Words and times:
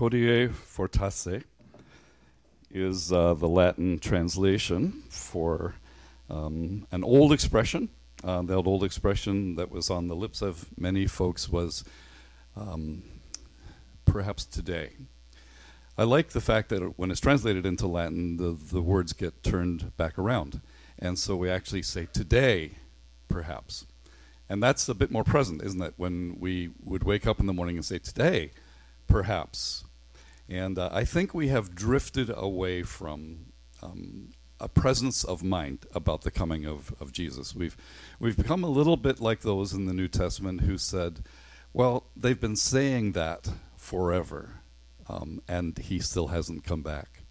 hodie 0.00 0.50
fortasse 0.50 1.44
is 2.70 3.12
uh, 3.12 3.34
the 3.34 3.46
Latin 3.46 3.98
translation 3.98 5.02
for 5.10 5.74
um, 6.30 6.86
an 6.90 7.04
old 7.04 7.34
expression. 7.34 7.90
Uh, 8.24 8.40
that 8.40 8.54
old 8.54 8.82
expression 8.82 9.56
that 9.56 9.70
was 9.70 9.90
on 9.90 10.08
the 10.08 10.16
lips 10.16 10.40
of 10.40 10.66
many 10.78 11.06
folks 11.06 11.50
was 11.50 11.84
um, 12.56 13.02
perhaps 14.06 14.46
today. 14.46 14.92
I 15.98 16.04
like 16.04 16.30
the 16.30 16.40
fact 16.40 16.70
that 16.70 16.98
when 16.98 17.10
it's 17.10 17.20
translated 17.20 17.66
into 17.66 17.86
Latin, 17.86 18.38
the, 18.38 18.52
the 18.52 18.80
words 18.80 19.12
get 19.12 19.42
turned 19.42 19.94
back 19.98 20.18
around. 20.18 20.62
And 20.98 21.18
so 21.18 21.36
we 21.36 21.50
actually 21.50 21.82
say 21.82 22.08
today, 22.10 22.72
perhaps. 23.28 23.86
And 24.48 24.62
that's 24.62 24.88
a 24.88 24.94
bit 24.94 25.10
more 25.10 25.24
present, 25.24 25.62
isn't 25.62 25.82
it? 25.82 25.92
When 25.98 26.38
we 26.40 26.70
would 26.82 27.04
wake 27.04 27.26
up 27.26 27.38
in 27.38 27.44
the 27.44 27.52
morning 27.52 27.76
and 27.76 27.84
say 27.84 27.98
today, 27.98 28.52
perhaps. 29.06 29.84
And 30.50 30.78
uh, 30.78 30.90
I 30.92 31.04
think 31.04 31.32
we 31.32 31.48
have 31.48 31.76
drifted 31.76 32.30
away 32.36 32.82
from 32.82 33.52
um, 33.82 34.32
a 34.58 34.68
presence 34.68 35.22
of 35.22 35.44
mind 35.44 35.86
about 35.94 36.22
the 36.22 36.30
coming 36.32 36.66
of, 36.66 36.92
of 37.00 37.12
Jesus. 37.12 37.54
We've, 37.54 37.76
we've 38.18 38.36
become 38.36 38.64
a 38.64 38.68
little 38.68 38.96
bit 38.96 39.20
like 39.20 39.40
those 39.40 39.72
in 39.72 39.86
the 39.86 39.94
New 39.94 40.08
Testament 40.08 40.62
who 40.62 40.76
said, 40.76 41.20
well, 41.72 42.04
they've 42.16 42.40
been 42.40 42.56
saying 42.56 43.12
that 43.12 43.48
forever, 43.76 44.60
um, 45.08 45.40
and 45.46 45.78
he 45.78 46.00
still 46.00 46.28
hasn't 46.28 46.64
come 46.64 46.82
back. 46.82 47.22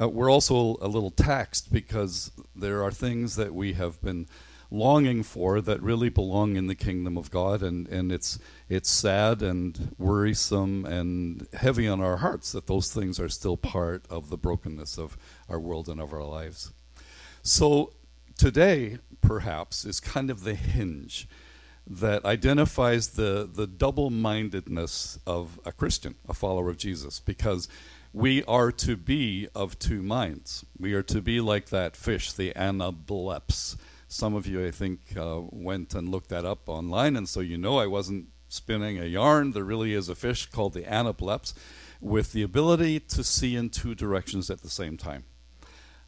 Uh, 0.00 0.08
we're 0.08 0.30
also 0.30 0.76
a 0.80 0.88
little 0.88 1.10
taxed 1.10 1.72
because 1.72 2.32
there 2.56 2.82
are 2.82 2.90
things 2.90 3.36
that 3.36 3.54
we 3.54 3.74
have 3.74 4.02
been 4.02 4.26
longing 4.70 5.22
for 5.22 5.60
that 5.60 5.82
really 5.82 6.08
belong 6.08 6.56
in 6.56 6.66
the 6.66 6.74
kingdom 6.74 7.16
of 7.16 7.30
God, 7.30 7.62
and, 7.62 7.88
and 7.88 8.12
it's 8.12 8.38
it's 8.68 8.90
sad 8.90 9.42
and 9.42 9.94
worrisome 9.98 10.84
and 10.84 11.46
heavy 11.54 11.88
on 11.88 12.00
our 12.00 12.18
hearts 12.18 12.52
that 12.52 12.66
those 12.66 12.92
things 12.92 13.18
are 13.18 13.28
still 13.28 13.56
part 13.56 14.04
of 14.08 14.30
the 14.30 14.38
brokenness 14.38 14.98
of 14.98 15.16
our 15.48 15.58
world 15.58 15.88
and 15.88 16.00
of 16.00 16.12
our 16.12 16.24
lives. 16.24 16.72
So 17.42 17.92
today, 18.38 18.98
perhaps, 19.20 19.84
is 19.84 19.98
kind 20.00 20.30
of 20.30 20.44
the 20.44 20.54
hinge 20.54 21.28
that 21.86 22.24
identifies 22.24 23.10
the, 23.10 23.48
the 23.52 23.66
double 23.66 24.10
mindedness 24.10 25.18
of 25.26 25.58
a 25.64 25.72
Christian, 25.72 26.14
a 26.28 26.34
follower 26.34 26.70
of 26.70 26.76
Jesus, 26.76 27.18
because 27.18 27.68
we 28.12 28.44
are 28.44 28.70
to 28.72 28.96
be 28.96 29.48
of 29.54 29.78
two 29.78 30.02
minds. 30.02 30.64
We 30.78 30.94
are 30.94 31.02
to 31.04 31.20
be 31.20 31.40
like 31.40 31.70
that 31.70 31.96
fish, 31.96 32.32
the 32.32 32.52
anableps, 32.54 33.76
some 34.10 34.34
of 34.34 34.44
you, 34.44 34.66
I 34.66 34.72
think, 34.72 35.16
uh, 35.16 35.40
went 35.50 35.94
and 35.94 36.08
looked 36.08 36.30
that 36.30 36.44
up 36.44 36.68
online, 36.68 37.16
and 37.16 37.28
so 37.28 37.38
you 37.38 37.56
know 37.56 37.78
I 37.78 37.86
wasn't 37.86 38.26
spinning 38.48 38.98
a 38.98 39.04
yarn. 39.04 39.52
There 39.52 39.62
really 39.62 39.94
is 39.94 40.08
a 40.08 40.16
fish 40.16 40.46
called 40.46 40.74
the 40.74 40.82
anableps 40.82 41.54
with 42.00 42.32
the 42.32 42.42
ability 42.42 42.98
to 42.98 43.22
see 43.22 43.54
in 43.54 43.70
two 43.70 43.94
directions 43.94 44.50
at 44.50 44.62
the 44.62 44.68
same 44.68 44.96
time. 44.96 45.24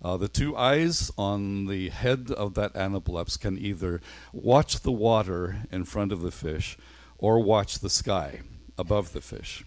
Uh, 0.02 0.16
the 0.16 0.26
two 0.26 0.56
eyes 0.56 1.12
on 1.16 1.66
the 1.66 1.90
head 1.90 2.32
of 2.36 2.54
that 2.54 2.74
anableps 2.74 3.38
can 3.38 3.56
either 3.56 4.00
watch 4.32 4.80
the 4.80 4.90
water 4.90 5.58
in 5.70 5.84
front 5.84 6.10
of 6.10 6.22
the 6.22 6.32
fish 6.32 6.76
or 7.18 7.38
watch 7.38 7.78
the 7.78 7.90
sky 7.90 8.40
above 8.76 9.12
the 9.12 9.20
fish. 9.20 9.64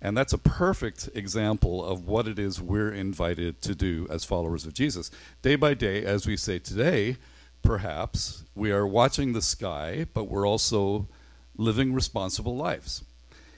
And 0.00 0.16
that's 0.16 0.32
a 0.32 0.38
perfect 0.38 1.08
example 1.14 1.84
of 1.84 2.06
what 2.06 2.28
it 2.28 2.38
is 2.38 2.60
we're 2.60 2.92
invited 2.92 3.60
to 3.62 3.74
do 3.74 4.06
as 4.08 4.24
followers 4.24 4.66
of 4.66 4.72
Jesus. 4.72 5.10
Day 5.42 5.56
by 5.56 5.74
day, 5.74 6.04
as 6.04 6.28
we 6.28 6.36
say 6.36 6.60
today, 6.60 7.16
perhaps, 7.62 8.44
we 8.54 8.70
are 8.70 8.86
watching 8.86 9.32
the 9.32 9.42
sky, 9.42 10.06
but 10.12 10.24
we're 10.24 10.46
also 10.46 11.08
living 11.56 11.92
responsible 11.92 12.56
lives. 12.56 13.04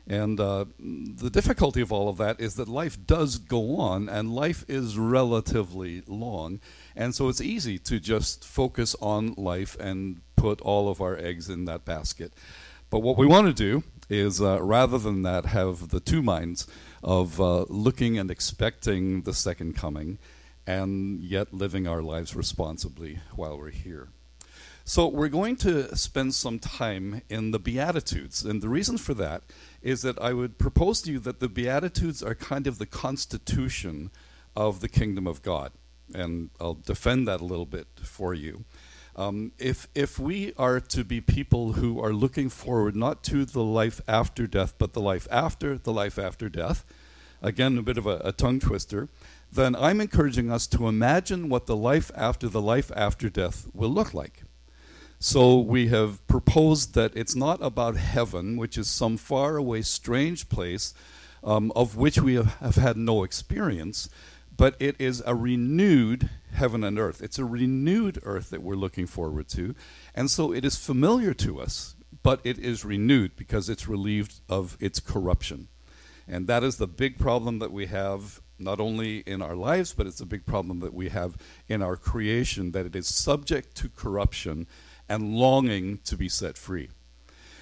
And 0.06 0.38
uh, 0.38 0.66
the 0.78 1.30
difficulty 1.30 1.80
of 1.80 1.90
all 1.90 2.10
of 2.10 2.18
that 2.18 2.38
is 2.38 2.56
that 2.56 2.68
life 2.68 2.98
does 3.06 3.38
go 3.38 3.78
on, 3.78 4.08
and 4.08 4.34
life 4.34 4.64
is 4.68 4.98
relatively 4.98 6.02
long. 6.06 6.60
And 6.94 7.14
so 7.14 7.28
it's 7.28 7.40
easy 7.40 7.78
to 7.80 7.98
just 7.98 8.44
focus 8.44 8.94
on 9.00 9.34
life 9.38 9.76
and 9.80 10.20
put 10.36 10.60
all 10.60 10.90
of 10.90 11.00
our 11.00 11.16
eggs 11.16 11.48
in 11.48 11.64
that 11.64 11.86
basket. 11.86 12.34
But 12.90 13.00
what 13.00 13.16
we 13.16 13.26
want 13.26 13.46
to 13.46 13.54
do 13.54 13.82
is, 14.10 14.42
uh, 14.42 14.62
rather 14.62 14.98
than 14.98 15.22
that, 15.22 15.46
have 15.46 15.88
the 15.88 16.00
two 16.00 16.22
minds 16.22 16.66
of 17.02 17.40
uh, 17.40 17.64
looking 17.68 18.18
and 18.18 18.30
expecting 18.30 19.22
the 19.22 19.32
second 19.32 19.74
coming 19.74 20.18
and 20.66 21.20
yet 21.20 21.52
living 21.52 21.86
our 21.86 22.02
lives 22.02 22.34
responsibly 22.34 23.20
while 23.34 23.58
we're 23.58 23.70
here. 23.70 24.08
So, 24.86 25.08
we're 25.08 25.28
going 25.28 25.56
to 25.56 25.96
spend 25.96 26.34
some 26.34 26.58
time 26.58 27.22
in 27.30 27.52
the 27.52 27.58
Beatitudes. 27.58 28.44
And 28.44 28.60
the 28.60 28.68
reason 28.68 28.98
for 28.98 29.14
that 29.14 29.42
is 29.80 30.02
that 30.02 30.20
I 30.20 30.34
would 30.34 30.58
propose 30.58 31.00
to 31.02 31.12
you 31.12 31.18
that 31.20 31.40
the 31.40 31.48
Beatitudes 31.48 32.22
are 32.22 32.34
kind 32.34 32.66
of 32.66 32.78
the 32.78 32.84
constitution 32.84 34.10
of 34.54 34.80
the 34.80 34.88
kingdom 34.88 35.26
of 35.26 35.42
God. 35.42 35.72
And 36.14 36.50
I'll 36.60 36.74
defend 36.74 37.26
that 37.28 37.40
a 37.40 37.46
little 37.46 37.64
bit 37.64 37.86
for 38.02 38.34
you. 38.34 38.64
Um, 39.16 39.52
if, 39.58 39.88
if 39.94 40.18
we 40.18 40.52
are 40.58 40.80
to 40.80 41.04
be 41.04 41.20
people 41.20 41.74
who 41.74 42.00
are 42.00 42.12
looking 42.12 42.50
forward 42.50 42.96
not 42.96 43.22
to 43.24 43.44
the 43.44 43.62
life 43.62 44.00
after 44.08 44.46
death, 44.46 44.74
but 44.76 44.92
the 44.92 45.00
life 45.00 45.28
after 45.30 45.78
the 45.78 45.92
life 45.92 46.18
after 46.18 46.48
death, 46.48 46.84
again, 47.40 47.78
a 47.78 47.82
bit 47.82 47.96
of 47.96 48.06
a, 48.06 48.20
a 48.24 48.32
tongue 48.32 48.58
twister, 48.58 49.08
then 49.54 49.76
I'm 49.76 50.00
encouraging 50.00 50.50
us 50.50 50.66
to 50.68 50.88
imagine 50.88 51.48
what 51.48 51.66
the 51.66 51.76
life 51.76 52.10
after 52.14 52.48
the 52.48 52.60
life 52.60 52.90
after 52.94 53.28
death 53.28 53.68
will 53.72 53.90
look 53.90 54.12
like. 54.12 54.42
So 55.18 55.58
we 55.58 55.88
have 55.88 56.26
proposed 56.26 56.94
that 56.94 57.16
it's 57.16 57.34
not 57.34 57.62
about 57.62 57.96
heaven, 57.96 58.56
which 58.56 58.76
is 58.76 58.88
some 58.88 59.16
faraway, 59.16 59.82
strange 59.82 60.48
place 60.48 60.92
um, 61.44 61.72
of 61.76 61.96
which 61.96 62.18
we 62.18 62.34
have, 62.34 62.54
have 62.56 62.74
had 62.76 62.96
no 62.96 63.22
experience, 63.22 64.08
but 64.56 64.76
it 64.78 64.96
is 64.98 65.22
a 65.26 65.34
renewed 65.34 66.30
heaven 66.52 66.82
and 66.82 66.98
earth. 66.98 67.22
It's 67.22 67.38
a 67.38 67.44
renewed 67.44 68.18
earth 68.22 68.50
that 68.50 68.62
we're 68.62 68.74
looking 68.74 69.06
forward 69.06 69.48
to. 69.50 69.74
And 70.14 70.30
so 70.30 70.52
it 70.52 70.64
is 70.64 70.76
familiar 70.76 71.34
to 71.34 71.60
us, 71.60 71.96
but 72.22 72.40
it 72.44 72.58
is 72.58 72.84
renewed 72.84 73.36
because 73.36 73.68
it's 73.68 73.88
relieved 73.88 74.40
of 74.48 74.76
its 74.80 75.00
corruption. 75.00 75.68
And 76.26 76.46
that 76.46 76.64
is 76.64 76.76
the 76.76 76.86
big 76.86 77.18
problem 77.18 77.58
that 77.58 77.72
we 77.72 77.86
have 77.86 78.40
not 78.58 78.80
only 78.80 79.18
in 79.20 79.42
our 79.42 79.56
lives, 79.56 79.94
but 79.94 80.06
it's 80.06 80.20
a 80.20 80.26
big 80.26 80.46
problem 80.46 80.80
that 80.80 80.94
we 80.94 81.08
have 81.08 81.36
in 81.68 81.82
our 81.82 81.96
creation, 81.96 82.72
that 82.72 82.86
it 82.86 82.96
is 82.96 83.08
subject 83.08 83.74
to 83.76 83.88
corruption 83.88 84.66
and 85.08 85.34
longing 85.34 85.98
to 86.04 86.16
be 86.16 86.28
set 86.28 86.56
free. 86.56 86.88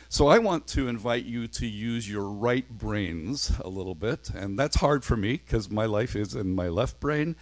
So 0.08 0.28
I 0.28 0.38
want 0.38 0.66
to 0.69 0.88
invite 0.88 1.25
you 1.25 1.48
to 1.48 1.66
use 1.66 2.08
your 2.08 2.28
right 2.28 2.69
brains 2.69 3.50
a 3.60 3.69
little 3.69 3.94
bit, 3.94 4.28
and 4.28 4.58
that's 4.58 4.76
hard 4.76 5.04
for 5.04 5.16
me 5.16 5.38
because 5.38 5.70
my 5.70 5.86
life 5.86 6.14
is 6.14 6.34
in 6.34 6.54
my 6.54 6.69
left 6.69 7.00
brain, 7.00 7.34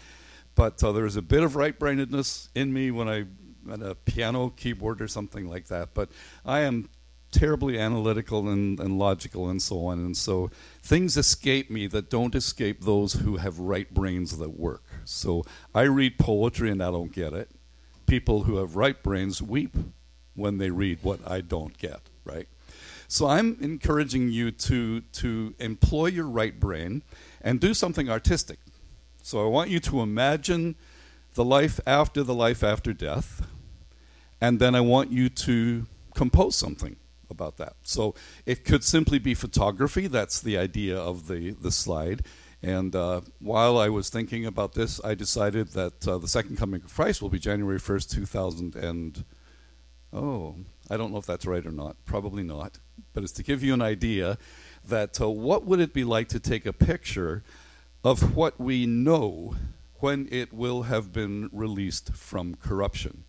but 0.54 0.82
uh, 0.84 0.92
there's 0.92 1.16
a 1.16 1.22
bit 1.22 1.42
of 1.42 1.56
right 1.56 1.76
brainedness 1.76 2.48
in 2.54 2.72
me 2.72 2.92
when 2.92 3.08
I 3.08 3.16
am 3.16 3.72
at 3.72 3.82
a 3.82 3.96
piano 3.96 4.50
keyboard 4.50 5.02
or 5.02 5.08
something 5.08 5.48
like 5.48 5.66
that. 5.66 5.94
But 5.94 6.10
I 6.44 6.60
am 6.60 6.88
terribly 7.30 7.78
analytical 7.78 8.48
and, 8.48 8.78
and 8.80 8.98
logical 8.98 9.48
and 9.48 9.60
so 9.62 9.86
on. 9.86 9.98
And 9.98 10.16
so 10.16 10.50
things 10.82 11.16
escape 11.16 11.70
me 11.70 11.86
that 11.88 12.10
don't 12.10 12.34
escape 12.34 12.82
those 12.82 13.14
who 13.14 13.36
have 13.36 13.58
right 13.58 13.92
brains 13.92 14.38
that 14.38 14.58
work. 14.58 14.82
So 15.04 15.44
I 15.74 15.82
read 15.82 16.18
poetry 16.18 16.70
and 16.70 16.82
I 16.82 16.90
don't 16.90 17.12
get 17.12 17.32
it. 17.32 17.50
People 18.06 18.44
who 18.44 18.56
have 18.56 18.76
right 18.76 19.00
brains 19.02 19.40
weep 19.40 19.76
when 20.34 20.58
they 20.58 20.70
read 20.70 20.98
what 21.02 21.20
I 21.26 21.40
don't 21.40 21.76
get, 21.78 22.00
right? 22.24 22.48
So 23.06 23.26
I'm 23.26 23.56
encouraging 23.60 24.30
you 24.30 24.50
to, 24.52 25.00
to 25.00 25.54
employ 25.58 26.06
your 26.06 26.26
right 26.26 26.58
brain 26.58 27.02
and 27.40 27.60
do 27.60 27.74
something 27.74 28.08
artistic. 28.08 28.58
So 29.22 29.44
I 29.44 29.48
want 29.48 29.70
you 29.70 29.80
to 29.80 30.00
imagine 30.00 30.76
the 31.34 31.44
life 31.44 31.80
after 31.86 32.22
the 32.22 32.34
life 32.34 32.64
after 32.64 32.92
death, 32.92 33.46
and 34.40 34.58
then 34.58 34.74
I 34.74 34.80
want 34.80 35.12
you 35.12 35.28
to 35.28 35.86
compose 36.14 36.56
something 36.56 36.96
about 37.30 37.56
that. 37.58 37.74
So 37.82 38.14
it 38.46 38.64
could 38.64 38.84
simply 38.84 39.18
be 39.18 39.34
photography. 39.34 40.06
That's 40.06 40.40
the 40.40 40.58
idea 40.58 40.98
of 40.98 41.28
the, 41.28 41.52
the 41.52 41.70
slide. 41.70 42.26
And 42.62 42.94
uh, 42.94 43.22
while 43.40 43.78
I 43.78 43.88
was 43.88 44.10
thinking 44.10 44.44
about 44.44 44.74
this, 44.74 45.00
I 45.02 45.14
decided 45.14 45.68
that 45.68 46.06
uh, 46.06 46.18
the 46.18 46.28
second 46.28 46.56
coming 46.56 46.82
of 46.82 46.94
Christ 46.94 47.22
will 47.22 47.30
be 47.30 47.38
January 47.38 47.78
1st, 47.78 48.10
2000 48.10 48.76
and 48.76 49.24
oh, 50.12 50.56
I 50.90 50.96
don't 50.96 51.12
know 51.12 51.18
if 51.18 51.26
that's 51.26 51.46
right 51.46 51.64
or 51.64 51.70
not. 51.70 51.96
Probably 52.04 52.42
not. 52.42 52.78
But 53.14 53.22
it's 53.22 53.32
to 53.34 53.42
give 53.42 53.62
you 53.62 53.72
an 53.74 53.82
idea 53.82 54.36
that 54.84 55.20
uh, 55.20 55.30
what 55.30 55.64
would 55.64 55.80
it 55.80 55.94
be 55.94 56.04
like 56.04 56.28
to 56.28 56.40
take 56.40 56.66
a 56.66 56.72
picture 56.72 57.42
of 58.04 58.34
what 58.34 58.58
we 58.58 58.86
know 58.86 59.54
when 60.00 60.28
it 60.30 60.52
will 60.52 60.84
have 60.84 61.12
been 61.12 61.50
released 61.52 62.14
from 62.14 62.54
corruption. 62.54 63.24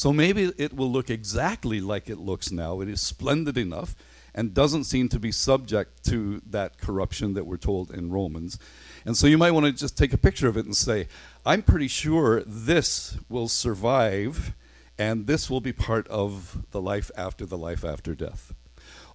So 0.00 0.14
maybe 0.14 0.50
it 0.56 0.72
will 0.72 0.90
look 0.90 1.10
exactly 1.10 1.78
like 1.78 2.08
it 2.08 2.16
looks 2.16 2.50
now. 2.50 2.80
It 2.80 2.88
is 2.88 3.02
splendid 3.02 3.58
enough 3.58 3.94
and 4.34 4.54
doesn't 4.54 4.84
seem 4.84 5.10
to 5.10 5.18
be 5.18 5.30
subject 5.30 6.04
to 6.04 6.40
that 6.48 6.78
corruption 6.78 7.34
that 7.34 7.44
we're 7.44 7.58
told 7.58 7.90
in 7.90 8.10
Romans. 8.10 8.58
And 9.04 9.14
so 9.14 9.26
you 9.26 9.36
might 9.36 9.50
want 9.50 9.66
to 9.66 9.72
just 9.72 9.98
take 9.98 10.14
a 10.14 10.16
picture 10.16 10.48
of 10.48 10.56
it 10.56 10.64
and 10.64 10.74
say, 10.74 11.06
I'm 11.44 11.60
pretty 11.60 11.86
sure 11.86 12.42
this 12.46 13.18
will 13.28 13.46
survive 13.46 14.54
and 14.96 15.26
this 15.26 15.50
will 15.50 15.60
be 15.60 15.74
part 15.74 16.08
of 16.08 16.64
the 16.70 16.80
life 16.80 17.10
after 17.14 17.44
the 17.44 17.58
life 17.58 17.84
after 17.84 18.14
death. 18.14 18.54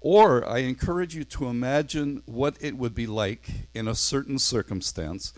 Or 0.02 0.48
I 0.48 0.60
encourage 0.60 1.16
you 1.16 1.24
to 1.24 1.48
imagine 1.48 2.22
what 2.28 2.58
it 2.62 2.78
would 2.78 2.94
be 2.94 3.08
like 3.08 3.50
in 3.74 3.88
a 3.88 3.96
certain 3.96 4.38
circumstance 4.38 5.34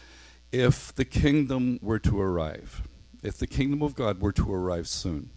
if 0.52 0.94
the 0.94 1.06
kingdom 1.06 1.80
were 1.82 2.00
to 2.00 2.20
arrive, 2.20 2.82
if 3.24 3.38
the 3.38 3.48
kingdom 3.48 3.82
of 3.82 3.96
God 3.96 4.20
were 4.20 4.34
to 4.34 4.54
arrive 4.54 4.90
soon. 4.90 5.30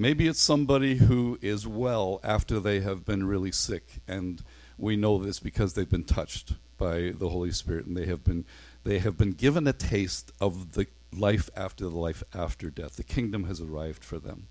Maybe 0.00 0.28
it's 0.28 0.40
somebody 0.40 0.94
who 0.94 1.40
is 1.42 1.66
well 1.66 2.20
after 2.22 2.60
they 2.60 2.78
have 2.78 3.04
been 3.04 3.26
really 3.26 3.50
sick, 3.50 3.94
and 4.06 4.40
we 4.78 4.94
know 4.94 5.18
this 5.18 5.40
because 5.40 5.74
they've 5.74 5.90
been 5.90 6.04
touched 6.04 6.52
by 6.76 7.12
the 7.18 7.30
Holy 7.30 7.50
Spirit 7.50 7.86
and 7.86 7.96
they 7.96 8.06
have 8.06 8.22
been 8.22 8.44
they 8.84 9.00
have 9.00 9.18
been 9.18 9.32
given 9.32 9.66
a 9.66 9.72
taste 9.72 10.30
of 10.40 10.74
the 10.74 10.86
life 11.12 11.50
after 11.56 11.88
the 11.88 11.98
life 11.98 12.22
after 12.32 12.70
death. 12.70 12.94
The 12.94 13.02
kingdom 13.02 13.42
has 13.48 13.60
arrived 13.60 14.04
for 14.04 14.20
them. 14.20 14.46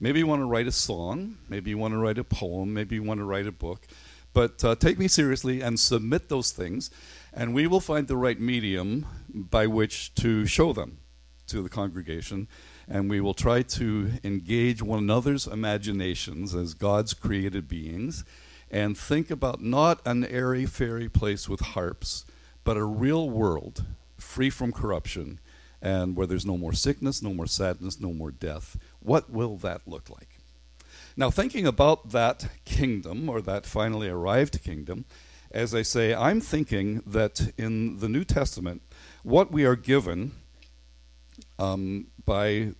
Maybe 0.00 0.20
you 0.20 0.26
want 0.26 0.40
to 0.40 0.46
write 0.46 0.66
a 0.66 0.72
song, 0.72 1.36
maybe 1.50 1.68
you 1.68 1.76
want 1.76 1.92
to 1.92 1.98
write 1.98 2.16
a 2.16 2.24
poem, 2.24 2.72
maybe 2.72 2.94
you 2.94 3.02
want 3.02 3.20
to 3.20 3.24
write 3.24 3.46
a 3.46 3.52
book, 3.52 3.86
but 4.32 4.64
uh, 4.64 4.74
take 4.74 4.98
me 4.98 5.06
seriously 5.06 5.60
and 5.60 5.78
submit 5.78 6.30
those 6.30 6.50
things, 6.50 6.90
and 7.34 7.54
we 7.54 7.66
will 7.66 7.80
find 7.80 8.08
the 8.08 8.16
right 8.16 8.40
medium 8.40 9.04
by 9.28 9.66
which 9.66 10.14
to 10.14 10.46
show 10.46 10.72
them 10.72 11.00
to 11.48 11.62
the 11.62 11.68
congregation, 11.68 12.48
and 12.88 13.10
we 13.10 13.20
will 13.20 13.34
try 13.34 13.62
to 13.62 14.12
engage 14.24 14.82
one 14.82 15.00
another's 15.00 15.46
imaginations 15.46 16.54
as 16.54 16.74
God's 16.74 17.14
created 17.14 17.68
beings 17.68 18.24
and 18.70 18.96
think 18.96 19.30
about 19.30 19.62
not 19.62 20.00
an 20.06 20.24
airy 20.24 20.66
fairy 20.66 21.08
place 21.08 21.48
with 21.48 21.60
harps, 21.60 22.24
but 22.64 22.76
a 22.76 22.84
real 22.84 23.28
world 23.28 23.84
free 24.16 24.50
from 24.50 24.72
corruption 24.72 25.38
and 25.80 26.16
where 26.16 26.26
there's 26.26 26.46
no 26.46 26.56
more 26.56 26.72
sickness, 26.72 27.22
no 27.22 27.32
more 27.32 27.46
sadness, 27.46 28.00
no 28.00 28.12
more 28.12 28.30
death. 28.30 28.76
What 29.00 29.30
will 29.30 29.56
that 29.58 29.82
look 29.86 30.10
like? 30.10 30.28
Now, 31.16 31.30
thinking 31.30 31.66
about 31.66 32.10
that 32.10 32.48
kingdom 32.64 33.28
or 33.28 33.40
that 33.42 33.66
finally 33.66 34.08
arrived 34.08 34.62
kingdom, 34.62 35.04
as 35.50 35.74
I 35.74 35.82
say, 35.82 36.14
I'm 36.14 36.40
thinking 36.40 37.02
that 37.06 37.52
in 37.56 38.00
the 38.00 38.08
New 38.08 38.24
Testament, 38.24 38.82
what 39.22 39.50
we 39.50 39.64
are 39.64 39.76
given 39.76 40.32
um, 41.58 42.08
by, 42.24 42.72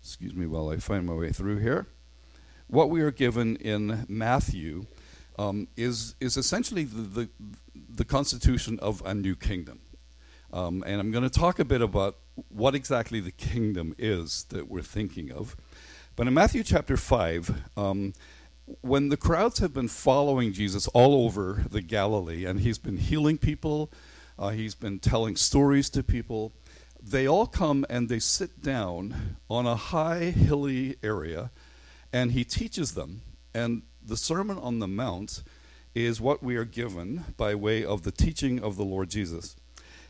excuse 0.00 0.34
me 0.34 0.46
while 0.46 0.68
I 0.70 0.76
find 0.76 1.06
my 1.06 1.14
way 1.14 1.32
through 1.32 1.58
here, 1.58 1.86
what 2.68 2.90
we 2.90 3.00
are 3.00 3.10
given 3.10 3.56
in 3.56 4.04
Matthew 4.08 4.86
um, 5.38 5.68
is 5.76 6.14
is 6.20 6.36
essentially 6.36 6.84
the, 6.84 7.02
the, 7.02 7.28
the 7.74 8.04
constitution 8.04 8.78
of 8.80 9.02
a 9.04 9.14
new 9.14 9.36
kingdom. 9.36 9.80
Um, 10.52 10.82
and 10.86 11.00
I'm 11.00 11.10
going 11.10 11.28
to 11.28 11.30
talk 11.30 11.58
a 11.58 11.64
bit 11.64 11.82
about 11.82 12.16
what 12.48 12.74
exactly 12.74 13.20
the 13.20 13.30
kingdom 13.30 13.94
is 13.98 14.44
that 14.50 14.68
we're 14.68 14.82
thinking 14.82 15.30
of. 15.30 15.56
But 16.14 16.26
in 16.26 16.34
Matthew 16.34 16.62
chapter 16.62 16.96
5, 16.96 17.62
um, 17.76 18.14
when 18.80 19.10
the 19.10 19.16
crowds 19.16 19.58
have 19.58 19.74
been 19.74 19.88
following 19.88 20.52
Jesus 20.52 20.88
all 20.88 21.24
over 21.24 21.64
the 21.70 21.82
Galilee, 21.82 22.44
and 22.46 22.60
he's 22.60 22.78
been 22.78 22.96
healing 22.96 23.38
people, 23.38 23.90
uh, 24.38 24.48
he's 24.50 24.74
been 24.74 24.98
telling 24.98 25.36
stories 25.36 25.90
to 25.90 26.02
people, 26.02 26.52
they 27.10 27.26
all 27.26 27.46
come 27.46 27.86
and 27.88 28.08
they 28.08 28.18
sit 28.18 28.62
down 28.62 29.36
on 29.48 29.66
a 29.66 29.76
high, 29.76 30.30
hilly 30.30 30.96
area, 31.02 31.50
and 32.12 32.32
he 32.32 32.44
teaches 32.44 32.94
them. 32.94 33.22
And 33.54 33.82
the 34.04 34.16
Sermon 34.16 34.58
on 34.58 34.80
the 34.80 34.88
Mount 34.88 35.42
is 35.94 36.20
what 36.20 36.42
we 36.42 36.56
are 36.56 36.64
given 36.64 37.24
by 37.36 37.54
way 37.54 37.84
of 37.84 38.02
the 38.02 38.10
teaching 38.10 38.62
of 38.62 38.76
the 38.76 38.84
Lord 38.84 39.08
Jesus. 39.08 39.56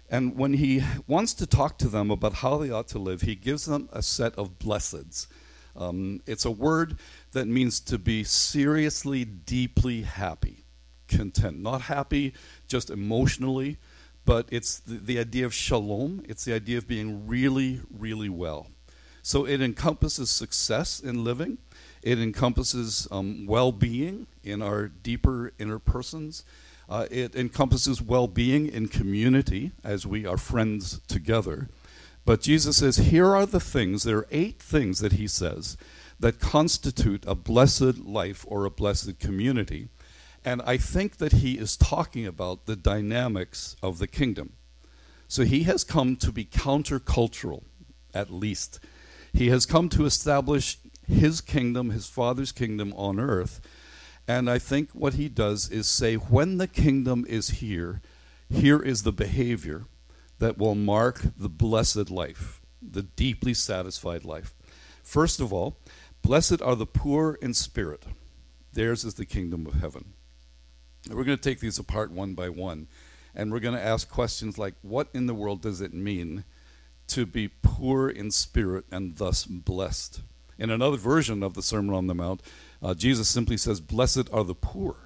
And 0.09 0.37
when 0.37 0.55
he 0.55 0.83
wants 1.07 1.35
to 1.35 1.47
talk 1.47 1.79
to 1.79 1.89
them 1.89 2.11
about 2.11 2.35
how 2.35 2.59
they 2.59 2.71
ought 2.71 2.89
to 2.89 2.99
live, 2.99 3.23
he 3.23 3.35
gives 3.35 3.67
them 3.67 3.89
a 3.93 4.03
set 4.03 4.35
of 4.37 4.59
blesseds. 4.59 5.27
Um, 5.75 6.23
it's 6.27 6.45
a 6.45 6.51
word 6.51 6.99
that 7.33 7.47
means 7.47 7.81
to 7.81 7.99
be 7.99 8.25
seriously, 8.25 9.25
deeply 9.25 10.03
happy, 10.03 10.65
content. 11.09 11.61
Not 11.61 11.83
happy 11.83 12.35
just 12.67 12.89
emotionally, 12.89 13.77
but 14.27 14.47
it's 14.51 14.79
the, 14.81 14.99
the 14.99 15.19
idea 15.19 15.47
of 15.47 15.55
shalom. 15.55 16.23
It's 16.29 16.45
the 16.45 16.53
idea 16.53 16.77
of 16.77 16.87
being 16.87 17.27
really, 17.27 17.81
really 17.91 18.29
well. 18.29 18.67
So 19.23 19.47
it 19.47 19.63
encompasses 19.63 20.31
success 20.31 21.01
in 21.01 21.25
living, 21.25 21.59
it 22.03 22.21
encompasses 22.21 23.09
um, 23.11 23.47
well 23.47 23.73
being 23.73 24.27
in 24.45 24.61
our 24.63 24.89
deeper 24.89 25.53
inner 25.59 25.79
persons. 25.79 26.45
Uh, 26.89 27.07
it 27.11 27.35
encompasses 27.35 28.01
well 28.01 28.29
being 28.29 28.69
in 28.69 28.87
community 28.87 29.73
as 29.83 30.07
we 30.07 30.25
are 30.25 30.37
friends 30.37 31.01
together. 31.09 31.69
But 32.25 32.43
Jesus 32.43 32.77
says, 32.77 32.97
here 32.99 33.35
are 33.35 33.47
the 33.47 33.59
things, 33.59 34.05
there 34.05 34.19
are 34.19 34.29
eight 34.31 34.63
things 34.63 35.01
that 35.01 35.15
he 35.15 35.27
says 35.27 35.77
that 36.21 36.39
constitute 36.39 37.25
a 37.27 37.35
blessed 37.35 37.99
life 37.99 38.45
or 38.49 38.65
a 38.65 38.71
blessed 38.71 39.19
community. 39.19 39.89
And 40.47 40.63
I 40.65 40.77
think 40.77 41.17
that 41.17 41.33
he 41.33 41.59
is 41.59 41.77
talking 41.77 42.25
about 42.25 42.67
the 42.67 42.77
dynamics 42.77 43.75
of 43.83 43.99
the 43.99 44.07
kingdom. 44.07 44.53
So 45.27 45.43
he 45.43 45.65
has 45.65 45.83
come 45.83 46.15
to 46.17 46.31
be 46.31 46.45
countercultural, 46.45 47.65
at 48.15 48.31
least. 48.31 48.79
He 49.33 49.49
has 49.49 49.67
come 49.67 49.89
to 49.89 50.07
establish 50.07 50.79
his 51.05 51.41
kingdom, 51.41 51.91
his 51.91 52.09
father's 52.09 52.53
kingdom 52.53 52.93
on 52.97 53.19
earth. 53.19 53.61
And 54.29 54.49
I 54.49 54.61
think 54.61 54.91
what 54.93 55.15
he 55.15 55.29
does 55.29 55.69
is 55.69 55.89
say, 55.89 56.15
when 56.15 56.59
the 56.59 56.69
kingdom 56.69 57.27
is 57.29 57.49
here, 57.49 58.01
here 58.49 58.81
is 58.81 59.03
the 59.03 59.13
behavior 59.13 59.87
that 60.39 60.59
will 60.59 60.77
mark 60.77 61.23
the 61.37 61.49
blessed 61.49 62.09
life, 62.09 62.61
the 62.81 63.03
deeply 63.03 63.53
satisfied 63.53 64.25
life. 64.25 64.55
First 65.03 65.41
of 65.41 65.53
all, 65.53 65.79
blessed 66.23 66.63
are 66.63 66.77
the 66.77 66.87
poor 66.87 67.37
in 67.43 67.53
spirit. 67.53 68.05
Theirs 68.73 69.05
is 69.05 69.15
the 69.15 69.27
kingdom 69.27 69.67
of 69.67 69.75
heaven. 69.75 70.13
We're 71.11 71.25
going 71.25 71.39
to 71.39 71.51
take 71.51 71.61
these 71.61 71.79
apart 71.79 72.11
one 72.11 72.35
by 72.35 72.49
one. 72.49 72.89
And 73.35 73.53
we're 73.53 73.61
going 73.61 73.77
to 73.77 73.85
ask 73.85 74.09
questions 74.09 74.59
like 74.59 74.75
what 74.83 75.09
in 75.13 75.27
the 75.27 75.35
world 75.35 75.61
does 75.61 75.81
it 75.81 75.93
mean 75.93 76.45
to 77.09 77.27
be 77.27 77.49
poor 77.49 78.09
in 78.09 78.31
spirit 78.31 78.85
and 78.91 79.17
thus 79.17 79.45
blessed? 79.45 80.23
In 80.59 80.71
another 80.71 80.97
version 80.97 81.43
of 81.43 81.55
the 81.55 81.63
Sermon 81.63 81.95
on 81.95 82.07
the 82.07 82.15
Mount, 82.15 82.43
uh, 82.83 82.95
Jesus 82.95 83.29
simply 83.29 83.59
says, 83.59 83.81
Blessed 83.81 84.31
are 84.33 84.45
the 84.45 84.55
poor. 84.55 84.97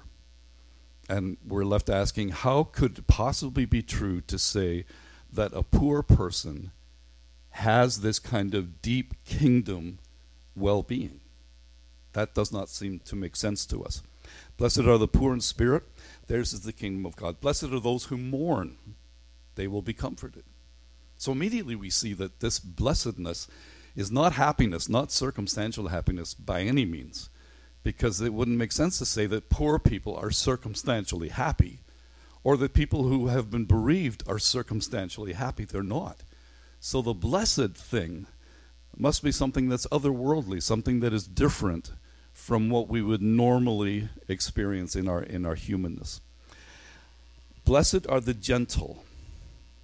And 1.09 1.37
we're 1.45 1.65
left 1.65 1.89
asking, 1.89 2.29
how 2.29 2.63
could 2.63 2.99
it 2.99 3.07
possibly 3.07 3.65
be 3.65 3.81
true 3.81 4.21
to 4.21 4.39
say 4.39 4.85
that 5.31 5.51
a 5.53 5.61
poor 5.61 6.03
person 6.03 6.71
has 7.49 7.99
this 7.99 8.17
kind 8.17 8.55
of 8.55 8.81
deep 8.81 9.13
kingdom 9.25 9.99
well 10.55 10.83
being? 10.83 11.19
That 12.13 12.33
does 12.33 12.53
not 12.53 12.69
seem 12.69 12.99
to 12.99 13.17
make 13.17 13.35
sense 13.35 13.65
to 13.67 13.83
us. 13.83 14.01
Blessed 14.61 14.81
are 14.81 14.99
the 14.99 15.07
poor 15.07 15.33
in 15.33 15.41
spirit, 15.41 15.81
theirs 16.27 16.53
is 16.53 16.61
the 16.61 16.71
kingdom 16.71 17.03
of 17.03 17.15
God. 17.15 17.41
Blessed 17.41 17.63
are 17.73 17.79
those 17.79 18.05
who 18.05 18.15
mourn, 18.15 18.77
they 19.55 19.65
will 19.65 19.81
be 19.81 19.91
comforted. 19.91 20.43
So 21.17 21.31
immediately 21.31 21.75
we 21.75 21.89
see 21.89 22.13
that 22.13 22.41
this 22.41 22.59
blessedness 22.59 23.47
is 23.95 24.11
not 24.11 24.33
happiness, 24.33 24.87
not 24.87 25.11
circumstantial 25.11 25.87
happiness 25.87 26.35
by 26.35 26.61
any 26.61 26.85
means, 26.85 27.31
because 27.81 28.21
it 28.21 28.35
wouldn't 28.35 28.59
make 28.59 28.71
sense 28.71 28.99
to 28.99 29.05
say 29.07 29.25
that 29.25 29.49
poor 29.49 29.79
people 29.79 30.15
are 30.15 30.29
circumstantially 30.29 31.29
happy 31.29 31.79
or 32.43 32.55
that 32.57 32.75
people 32.75 33.05
who 33.05 33.29
have 33.29 33.49
been 33.49 33.65
bereaved 33.65 34.21
are 34.27 34.37
circumstantially 34.37 35.33
happy. 35.33 35.65
They're 35.65 35.81
not. 35.81 36.21
So 36.79 37.01
the 37.01 37.15
blessed 37.15 37.73
thing 37.73 38.27
must 38.95 39.23
be 39.23 39.31
something 39.31 39.69
that's 39.69 39.87
otherworldly, 39.87 40.61
something 40.61 40.99
that 40.99 41.13
is 41.13 41.25
different 41.25 41.93
from 42.41 42.71
what 42.71 42.87
we 42.87 43.03
would 43.03 43.21
normally 43.21 44.09
experience 44.27 44.95
in 44.95 45.07
our 45.07 45.21
in 45.21 45.45
our 45.45 45.53
humanness. 45.53 46.21
Blessed 47.65 48.07
are 48.09 48.19
the 48.19 48.33
gentle, 48.33 49.05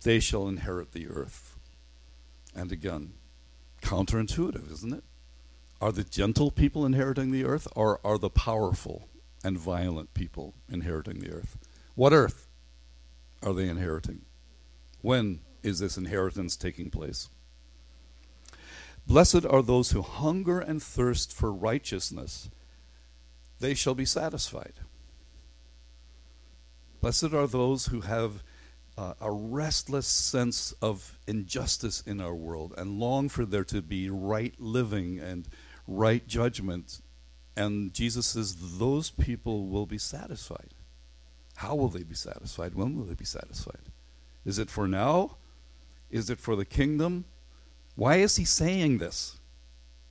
they 0.01 0.19
shall 0.19 0.47
inherit 0.47 0.91
the 0.91 1.07
earth. 1.07 1.55
And 2.55 2.71
again, 2.71 3.13
counterintuitive, 3.83 4.71
isn't 4.71 4.91
it? 4.91 5.03
Are 5.79 5.91
the 5.91 6.03
gentle 6.03 6.49
people 6.49 6.83
inheriting 6.83 7.31
the 7.31 7.45
earth, 7.45 7.67
or 7.75 7.99
are 8.03 8.17
the 8.17 8.31
powerful 8.31 9.07
and 9.43 9.55
violent 9.55 10.15
people 10.15 10.55
inheriting 10.67 11.19
the 11.19 11.31
earth? 11.31 11.59
What 11.93 12.11
earth 12.11 12.47
are 13.43 13.53
they 13.53 13.69
inheriting? 13.69 14.21
When 15.01 15.41
is 15.61 15.77
this 15.77 15.95
inheritance 15.95 16.55
taking 16.55 16.89
place? 16.89 17.29
Blessed 19.07 19.45
are 19.45 19.63
those 19.63 19.91
who 19.91 20.01
hunger 20.01 20.59
and 20.59 20.83
thirst 20.83 21.31
for 21.31 21.51
righteousness, 21.51 22.49
they 23.59 23.73
shall 23.73 23.95
be 23.95 24.05
satisfied. 24.05 24.73
Blessed 26.99 27.33
are 27.33 27.47
those 27.47 27.87
who 27.87 28.01
have 28.01 28.43
uh, 28.97 29.13
a 29.21 29.31
restless 29.31 30.07
sense 30.07 30.73
of 30.81 31.17
injustice 31.25 32.01
in 32.01 32.19
our 32.19 32.35
world 32.35 32.73
and 32.77 32.99
long 32.99 33.29
for 33.29 33.45
there 33.45 33.63
to 33.63 33.81
be 33.81 34.09
right 34.09 34.53
living 34.59 35.19
and 35.19 35.47
right 35.87 36.27
judgment. 36.27 37.01
And 37.55 37.93
Jesus 37.93 38.25
says 38.27 38.77
those 38.77 39.09
people 39.09 39.67
will 39.67 39.85
be 39.85 39.97
satisfied. 39.97 40.73
How 41.57 41.75
will 41.75 41.89
they 41.89 42.03
be 42.03 42.15
satisfied? 42.15 42.75
When 42.75 42.95
will 42.95 43.05
they 43.05 43.13
be 43.13 43.25
satisfied? 43.25 43.91
Is 44.43 44.59
it 44.59 44.69
for 44.69 44.87
now? 44.87 45.37
Is 46.11 46.29
it 46.29 46.39
for 46.39 46.55
the 46.55 46.65
kingdom? 46.65 47.25
Why 47.97 48.17
is 48.17 48.37
he 48.37 48.45
saying 48.45 48.99
this 48.99 49.37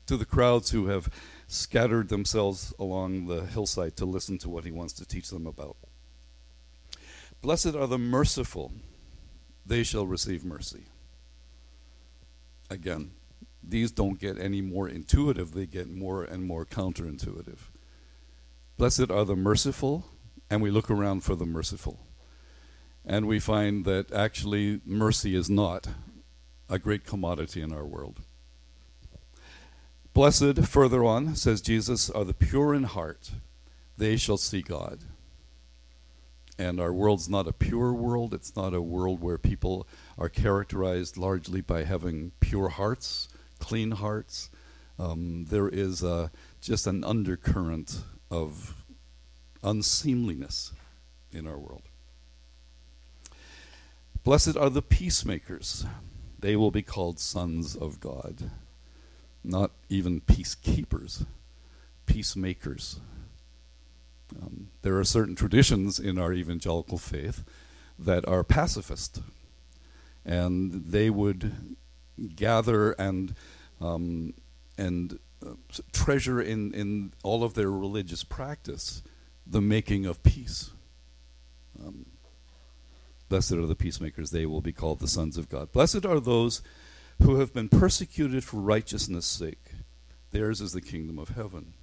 to 0.06 0.16
the 0.16 0.26
crowds 0.26 0.70
who 0.70 0.88
have 0.88 1.08
scattered 1.48 2.08
themselves 2.08 2.72
along 2.78 3.26
the 3.26 3.46
hillside 3.46 3.96
to 3.96 4.04
listen 4.04 4.38
to 4.38 4.48
what 4.48 4.64
he 4.64 4.70
wants 4.70 4.92
to 4.94 5.06
teach 5.06 5.30
them 5.30 5.46
about. 5.46 5.76
Blessed 7.40 7.74
are 7.74 7.86
the 7.86 7.98
merciful, 7.98 8.72
they 9.64 9.82
shall 9.82 10.06
receive 10.06 10.44
mercy. 10.44 10.84
Again, 12.70 13.12
these 13.62 13.92
don't 13.92 14.18
get 14.18 14.38
any 14.38 14.60
more 14.60 14.88
intuitive, 14.88 15.52
they 15.52 15.66
get 15.66 15.88
more 15.88 16.24
and 16.24 16.44
more 16.44 16.64
counterintuitive. 16.64 17.58
Blessed 18.76 19.10
are 19.10 19.24
the 19.24 19.36
merciful, 19.36 20.04
and 20.50 20.60
we 20.60 20.70
look 20.70 20.90
around 20.90 21.20
for 21.20 21.34
the 21.34 21.46
merciful. 21.46 22.00
And 23.04 23.26
we 23.26 23.38
find 23.38 23.84
that 23.84 24.12
actually 24.12 24.80
mercy 24.84 25.36
is 25.36 25.48
not 25.48 25.88
a 26.68 26.78
great 26.78 27.04
commodity 27.04 27.62
in 27.62 27.72
our 27.72 27.86
world. 27.86 28.20
Blessed, 30.12 30.64
further 30.64 31.04
on, 31.04 31.36
says 31.36 31.60
Jesus, 31.60 32.08
are 32.10 32.24
the 32.24 32.34
pure 32.34 32.74
in 32.74 32.84
heart, 32.84 33.32
they 33.98 34.16
shall 34.16 34.38
see 34.38 34.62
God. 34.62 35.00
And 36.58 36.80
our 36.80 36.92
world's 36.92 37.28
not 37.28 37.46
a 37.46 37.52
pure 37.52 37.92
world. 37.92 38.32
It's 38.32 38.56
not 38.56 38.72
a 38.72 38.80
world 38.80 39.20
where 39.20 39.36
people 39.36 39.86
are 40.16 40.30
characterized 40.30 41.18
largely 41.18 41.60
by 41.60 41.84
having 41.84 42.32
pure 42.40 42.70
hearts, 42.70 43.28
clean 43.58 43.90
hearts. 43.90 44.48
Um, 44.98 45.44
there 45.50 45.68
is 45.68 46.02
uh, 46.02 46.28
just 46.62 46.86
an 46.86 47.04
undercurrent 47.04 48.00
of 48.30 48.74
unseemliness 49.62 50.72
in 51.30 51.46
our 51.46 51.58
world. 51.58 51.82
Blessed 54.24 54.56
are 54.56 54.70
the 54.70 54.82
peacemakers, 54.82 55.84
they 56.46 56.54
will 56.54 56.70
be 56.70 56.82
called 56.82 57.18
sons 57.18 57.74
of 57.74 57.98
God. 57.98 58.52
Not 59.42 59.72
even 59.88 60.20
peacekeepers, 60.20 61.26
peacemakers. 62.06 63.00
Um, 64.40 64.68
there 64.82 64.96
are 64.96 65.02
certain 65.02 65.34
traditions 65.34 65.98
in 65.98 66.18
our 66.18 66.32
evangelical 66.32 66.98
faith 66.98 67.42
that 67.98 68.24
are 68.28 68.44
pacifist, 68.44 69.22
and 70.24 70.84
they 70.86 71.10
would 71.10 71.76
gather 72.36 72.92
and 72.92 73.34
um, 73.80 74.32
and 74.78 75.18
uh, 75.44 75.54
treasure 75.92 76.40
in, 76.40 76.72
in 76.72 77.12
all 77.24 77.42
of 77.42 77.54
their 77.54 77.72
religious 77.72 78.22
practice 78.22 79.02
the 79.44 79.60
making 79.60 80.06
of 80.06 80.22
peace. 80.22 80.70
Um, 81.84 82.06
Blessed 83.28 83.52
are 83.52 83.66
the 83.66 83.74
peacemakers, 83.74 84.30
they 84.30 84.46
will 84.46 84.60
be 84.60 84.72
called 84.72 85.00
the 85.00 85.08
sons 85.08 85.36
of 85.36 85.48
God. 85.48 85.72
Blessed 85.72 86.06
are 86.06 86.20
those 86.20 86.62
who 87.22 87.36
have 87.36 87.52
been 87.52 87.68
persecuted 87.68 88.44
for 88.44 88.58
righteousness' 88.58 89.26
sake. 89.26 89.72
Theirs 90.30 90.60
is 90.60 90.72
the 90.72 90.80
kingdom 90.80 91.18
of 91.18 91.30
heaven. 91.30 91.74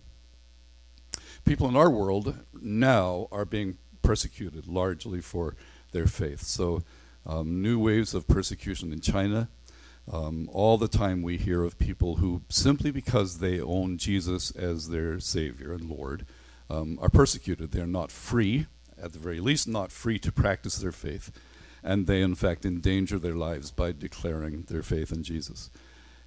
People 1.45 1.67
in 1.67 1.75
our 1.75 1.89
world 1.89 2.37
now 2.53 3.27
are 3.31 3.45
being 3.45 3.77
persecuted 4.01 4.67
largely 4.67 5.19
for 5.19 5.55
their 5.91 6.07
faith. 6.07 6.41
So, 6.41 6.83
um, 7.25 7.61
new 7.61 7.79
waves 7.79 8.13
of 8.13 8.27
persecution 8.27 8.91
in 8.91 9.01
China. 9.01 9.49
Um, 10.11 10.49
all 10.51 10.77
the 10.77 10.89
time 10.89 11.21
we 11.21 11.37
hear 11.37 11.63
of 11.63 11.79
people 11.79 12.17
who, 12.17 12.41
simply 12.49 12.91
because 12.91 13.39
they 13.39 13.61
own 13.61 13.97
Jesus 13.97 14.51
as 14.51 14.89
their 14.89 15.19
Savior 15.19 15.73
and 15.73 15.89
Lord, 15.89 16.25
um, 16.69 16.99
are 17.01 17.09
persecuted. 17.09 17.71
They're 17.71 17.87
not 17.87 18.11
free 18.11 18.67
at 19.03 19.13
the 19.13 19.19
very 19.19 19.39
least, 19.39 19.67
not 19.67 19.91
free 19.91 20.17
to 20.19 20.31
practice 20.31 20.77
their 20.77 20.91
faith. 20.91 21.31
And 21.83 22.07
they, 22.07 22.21
in 22.21 22.35
fact, 22.35 22.65
endanger 22.65 23.19
their 23.19 23.35
lives 23.35 23.71
by 23.71 23.91
declaring 23.91 24.63
their 24.63 24.83
faith 24.83 25.11
in 25.11 25.23
Jesus. 25.23 25.69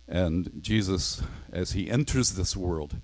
And 0.07 0.51
Jesus, 0.61 1.23
as 1.53 1.73
he 1.73 1.91
enters 1.91 2.33
this 2.33 2.57
world, 2.57 2.97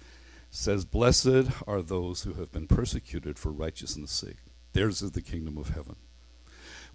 says, 0.51 0.85
Blessed 0.85 1.51
are 1.67 1.83
those 1.83 2.23
who 2.23 2.35
have 2.35 2.53
been 2.53 2.67
persecuted 2.67 3.39
for 3.39 3.51
righteousness' 3.51 4.13
sake. 4.13 4.37
Theirs 4.75 5.03
is 5.03 5.13
the 5.13 5.23
kingdom 5.23 5.57
of 5.57 5.71
heaven. 5.71 5.97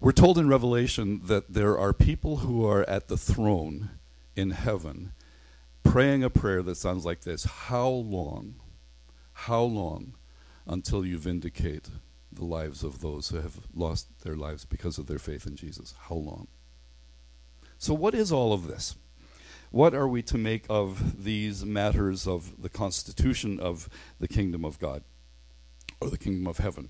We're 0.00 0.12
told 0.12 0.38
in 0.38 0.48
Revelation 0.48 1.22
that 1.24 1.52
there 1.52 1.76
are 1.76 1.92
people 1.92 2.38
who 2.38 2.64
are 2.64 2.88
at 2.88 3.08
the 3.08 3.16
throne 3.16 3.90
in 4.36 4.50
heaven 4.50 5.12
praying 5.82 6.22
a 6.22 6.30
prayer 6.30 6.62
that 6.62 6.76
sounds 6.76 7.04
like 7.04 7.22
this 7.22 7.44
How 7.44 7.88
long, 7.88 8.54
how 9.32 9.62
long 9.62 10.14
until 10.66 11.04
you 11.04 11.18
vindicate 11.18 11.88
the 12.38 12.44
lives 12.44 12.82
of 12.82 13.00
those 13.00 13.28
who 13.28 13.36
have 13.40 13.60
lost 13.74 14.20
their 14.22 14.36
lives 14.36 14.64
because 14.64 14.96
of 14.96 15.06
their 15.06 15.18
faith 15.18 15.46
in 15.46 15.56
Jesus. 15.56 15.94
How 16.08 16.14
long? 16.14 16.48
So, 17.76 17.92
what 17.94 18.14
is 18.14 18.32
all 18.32 18.52
of 18.52 18.66
this? 18.66 18.96
What 19.70 19.94
are 19.94 20.08
we 20.08 20.22
to 20.22 20.38
make 20.38 20.64
of 20.70 21.24
these 21.24 21.64
matters 21.64 22.26
of 22.26 22.62
the 22.62 22.70
constitution 22.70 23.60
of 23.60 23.88
the 24.18 24.28
kingdom 24.28 24.64
of 24.64 24.78
God 24.78 25.02
or 26.00 26.08
the 26.08 26.16
kingdom 26.16 26.46
of 26.46 26.58
heaven? 26.58 26.88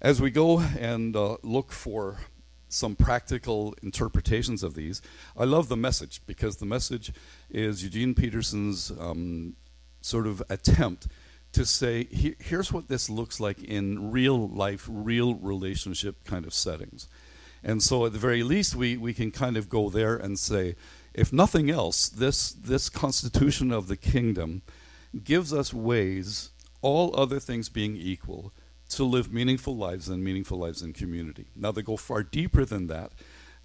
As 0.00 0.20
we 0.20 0.30
go 0.30 0.60
and 0.60 1.16
uh, 1.16 1.38
look 1.42 1.72
for 1.72 2.18
some 2.68 2.94
practical 2.94 3.74
interpretations 3.82 4.62
of 4.62 4.74
these, 4.74 5.02
I 5.36 5.44
love 5.44 5.68
the 5.68 5.76
message 5.76 6.20
because 6.26 6.58
the 6.58 6.66
message 6.66 7.12
is 7.50 7.82
Eugene 7.82 8.14
Peterson's 8.14 8.92
um, 8.92 9.56
sort 10.00 10.26
of 10.26 10.42
attempt 10.48 11.08
to 11.52 11.64
say, 11.64 12.04
here's 12.38 12.72
what 12.72 12.88
this 12.88 13.08
looks 13.08 13.40
like 13.40 13.62
in 13.62 14.10
real 14.10 14.48
life, 14.48 14.86
real 14.88 15.34
relationship 15.34 16.24
kind 16.24 16.46
of 16.46 16.54
settings. 16.54 17.08
And 17.64 17.82
so, 17.82 18.06
at 18.06 18.12
the 18.12 18.18
very 18.18 18.42
least, 18.42 18.76
we, 18.76 18.96
we 18.96 19.12
can 19.12 19.30
kind 19.30 19.56
of 19.56 19.68
go 19.68 19.90
there 19.90 20.16
and 20.16 20.38
say, 20.38 20.76
if 21.14 21.32
nothing 21.32 21.70
else, 21.70 22.08
this, 22.08 22.50
this 22.50 22.88
constitution 22.88 23.72
of 23.72 23.88
the 23.88 23.96
kingdom 23.96 24.62
gives 25.24 25.52
us 25.52 25.74
ways, 25.74 26.50
all 26.82 27.18
other 27.18 27.40
things 27.40 27.68
being 27.68 27.96
equal, 27.96 28.52
to 28.90 29.04
live 29.04 29.32
meaningful 29.32 29.76
lives 29.76 30.08
and 30.08 30.22
meaningful 30.22 30.58
lives 30.58 30.82
in 30.82 30.92
community. 30.92 31.46
Now, 31.56 31.72
they 31.72 31.82
go 31.82 31.96
far 31.96 32.22
deeper 32.22 32.64
than 32.64 32.86
that, 32.86 33.12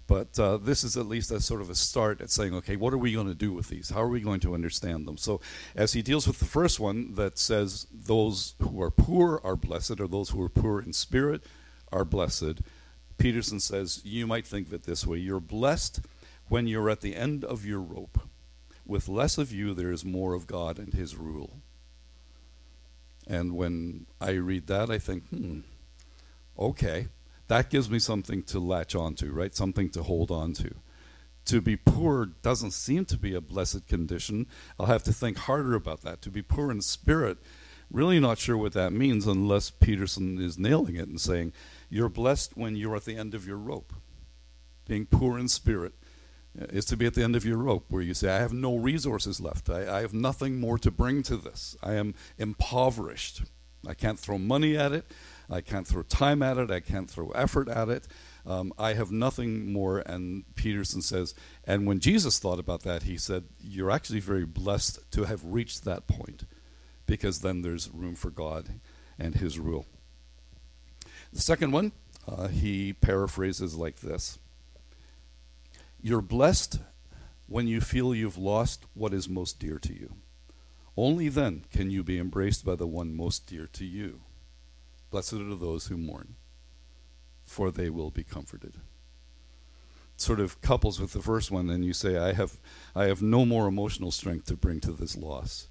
but 0.06 0.38
uh, 0.38 0.58
this 0.58 0.84
is 0.84 0.96
at 0.96 1.06
least 1.06 1.30
a 1.30 1.40
sort 1.40 1.60
of 1.60 1.70
a 1.70 1.74
start 1.74 2.20
at 2.20 2.30
saying, 2.30 2.54
okay, 2.54 2.76
what 2.76 2.92
are 2.92 2.98
we 2.98 3.12
going 3.12 3.26
to 3.26 3.34
do 3.34 3.52
with 3.52 3.68
these? 3.68 3.90
How 3.90 4.02
are 4.02 4.08
we 4.08 4.20
going 4.20 4.40
to 4.40 4.54
understand 4.54 5.06
them? 5.06 5.16
So, 5.16 5.40
as 5.74 5.94
he 5.94 6.02
deals 6.02 6.26
with 6.26 6.38
the 6.38 6.44
first 6.44 6.78
one 6.78 7.14
that 7.14 7.38
says, 7.38 7.86
those 7.92 8.54
who 8.60 8.82
are 8.82 8.90
poor 8.90 9.40
are 9.42 9.56
blessed, 9.56 10.00
or 10.00 10.06
those 10.06 10.30
who 10.30 10.42
are 10.42 10.50
poor 10.50 10.80
in 10.80 10.92
spirit 10.92 11.42
are 11.90 12.04
blessed, 12.04 12.60
Peterson 13.16 13.60
says, 13.60 14.02
you 14.04 14.26
might 14.26 14.46
think 14.46 14.66
of 14.66 14.74
it 14.74 14.84
this 14.84 15.06
way 15.06 15.18
you're 15.18 15.40
blessed 15.40 16.00
when 16.48 16.66
you're 16.66 16.90
at 16.90 17.00
the 17.00 17.16
end 17.16 17.44
of 17.44 17.64
your 17.64 17.80
rope. 17.80 18.20
With 18.84 19.08
less 19.08 19.38
of 19.38 19.52
you, 19.52 19.72
there 19.72 19.92
is 19.92 20.04
more 20.04 20.34
of 20.34 20.46
God 20.46 20.78
and 20.78 20.92
his 20.92 21.16
rule. 21.16 21.60
And 23.26 23.56
when 23.56 24.06
I 24.20 24.32
read 24.32 24.66
that, 24.66 24.90
I 24.90 24.98
think, 24.98 25.26
hmm, 25.28 25.60
okay 26.58 27.08
that 27.48 27.70
gives 27.70 27.90
me 27.90 27.98
something 27.98 28.42
to 28.44 28.58
latch 28.58 28.94
onto, 28.94 29.30
right? 29.30 29.54
Something 29.54 29.90
to 29.90 30.02
hold 30.02 30.30
on 30.30 30.52
to. 30.54 30.74
To 31.46 31.60
be 31.60 31.76
poor 31.76 32.26
doesn't 32.26 32.70
seem 32.70 33.04
to 33.06 33.18
be 33.18 33.34
a 33.34 33.40
blessed 33.40 33.86
condition. 33.86 34.46
I'll 34.80 34.86
have 34.86 35.02
to 35.04 35.12
think 35.12 35.36
harder 35.36 35.74
about 35.74 36.00
that. 36.02 36.22
To 36.22 36.30
be 36.30 36.40
poor 36.40 36.70
in 36.70 36.80
spirit, 36.80 37.36
really 37.90 38.18
not 38.18 38.38
sure 38.38 38.56
what 38.56 38.72
that 38.72 38.92
means 38.92 39.26
unless 39.26 39.68
Peterson 39.68 40.40
is 40.40 40.58
nailing 40.58 40.96
it 40.96 41.08
and 41.08 41.20
saying, 41.20 41.52
You're 41.90 42.08
blessed 42.08 42.56
when 42.56 42.76
you're 42.76 42.96
at 42.96 43.04
the 43.04 43.16
end 43.16 43.34
of 43.34 43.46
your 43.46 43.58
rope. 43.58 43.92
Being 44.86 45.04
poor 45.04 45.38
in 45.38 45.48
spirit 45.48 45.92
uh, 46.60 46.64
is 46.70 46.86
to 46.86 46.96
be 46.96 47.06
at 47.06 47.14
the 47.14 47.22
end 47.22 47.36
of 47.36 47.44
your 47.44 47.58
rope, 47.58 47.84
where 47.88 48.02
you 48.02 48.14
say, 48.14 48.30
I 48.30 48.38
have 48.38 48.52
no 48.54 48.76
resources 48.76 49.38
left. 49.38 49.68
I, 49.68 49.98
I 49.98 50.00
have 50.00 50.14
nothing 50.14 50.58
more 50.58 50.78
to 50.78 50.90
bring 50.90 51.22
to 51.24 51.36
this. 51.36 51.76
I 51.82 51.94
am 51.94 52.14
impoverished. 52.38 53.42
I 53.86 53.92
can't 53.92 54.18
throw 54.18 54.38
money 54.38 54.78
at 54.78 54.92
it. 54.92 55.04
I 55.50 55.60
can't 55.60 55.86
throw 55.86 56.02
time 56.02 56.42
at 56.42 56.58
it. 56.58 56.70
I 56.70 56.80
can't 56.80 57.10
throw 57.10 57.30
effort 57.30 57.68
at 57.68 57.88
it. 57.88 58.06
Um, 58.46 58.72
I 58.78 58.94
have 58.94 59.10
nothing 59.10 59.72
more. 59.72 59.98
And 59.98 60.44
Peterson 60.54 61.02
says, 61.02 61.34
and 61.64 61.86
when 61.86 62.00
Jesus 62.00 62.38
thought 62.38 62.58
about 62.58 62.82
that, 62.82 63.04
he 63.04 63.16
said, 63.16 63.44
You're 63.60 63.90
actually 63.90 64.20
very 64.20 64.46
blessed 64.46 65.10
to 65.12 65.24
have 65.24 65.44
reached 65.44 65.84
that 65.84 66.06
point 66.06 66.44
because 67.06 67.40
then 67.40 67.62
there's 67.62 67.90
room 67.90 68.14
for 68.14 68.30
God 68.30 68.80
and 69.18 69.34
his 69.34 69.58
rule. 69.58 69.86
The 71.32 71.40
second 71.40 71.72
one, 71.72 71.92
uh, 72.26 72.48
he 72.48 72.92
paraphrases 72.92 73.74
like 73.74 74.00
this 74.00 74.38
You're 76.00 76.22
blessed 76.22 76.80
when 77.46 77.68
you 77.68 77.80
feel 77.80 78.14
you've 78.14 78.38
lost 78.38 78.86
what 78.94 79.12
is 79.12 79.28
most 79.28 79.58
dear 79.58 79.78
to 79.78 79.92
you. 79.92 80.14
Only 80.96 81.28
then 81.28 81.64
can 81.72 81.90
you 81.90 82.02
be 82.02 82.18
embraced 82.18 82.64
by 82.64 82.76
the 82.76 82.86
one 82.86 83.14
most 83.14 83.46
dear 83.46 83.66
to 83.72 83.84
you. 83.84 84.20
Blessed 85.14 85.34
are 85.34 85.54
those 85.54 85.86
who 85.86 85.96
mourn, 85.96 86.34
for 87.44 87.70
they 87.70 87.88
will 87.88 88.10
be 88.10 88.24
comforted. 88.24 88.74
It 88.74 90.20
Sort 90.20 90.40
of 90.40 90.60
couples 90.60 90.98
with 90.98 91.12
the 91.12 91.22
first 91.22 91.52
one, 91.52 91.70
and 91.70 91.84
you 91.84 91.92
say, 91.92 92.18
I 92.18 92.32
have, 92.32 92.58
I 92.96 93.04
have 93.04 93.22
no 93.22 93.46
more 93.46 93.68
emotional 93.68 94.10
strength 94.10 94.46
to 94.46 94.56
bring 94.56 94.80
to 94.80 94.90
this 94.90 95.16
loss. 95.16 95.68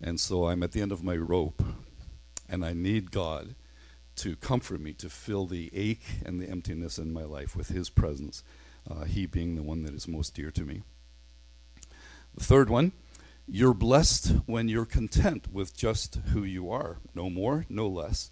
And 0.00 0.18
so 0.18 0.48
I'm 0.48 0.62
at 0.62 0.72
the 0.72 0.80
end 0.80 0.92
of 0.92 1.04
my 1.04 1.14
rope, 1.14 1.62
and 2.48 2.64
I 2.64 2.72
need 2.72 3.10
God 3.10 3.54
to 4.16 4.34
comfort 4.36 4.80
me, 4.80 4.94
to 4.94 5.10
fill 5.10 5.44
the 5.44 5.68
ache 5.74 6.22
and 6.24 6.40
the 6.40 6.48
emptiness 6.48 6.96
in 6.96 7.12
my 7.12 7.24
life 7.24 7.54
with 7.54 7.68
His 7.68 7.90
presence, 7.90 8.42
uh, 8.90 9.04
He 9.04 9.26
being 9.26 9.56
the 9.56 9.62
one 9.62 9.82
that 9.82 9.92
is 9.92 10.08
most 10.08 10.34
dear 10.34 10.50
to 10.52 10.64
me. 10.64 10.80
The 12.34 12.44
third 12.44 12.70
one 12.70 12.92
You're 13.46 13.74
blessed 13.74 14.36
when 14.46 14.70
you're 14.70 14.86
content 14.86 15.52
with 15.52 15.76
just 15.76 16.14
who 16.32 16.44
you 16.44 16.70
are, 16.70 16.96
no 17.14 17.28
more, 17.28 17.66
no 17.68 17.86
less. 17.86 18.30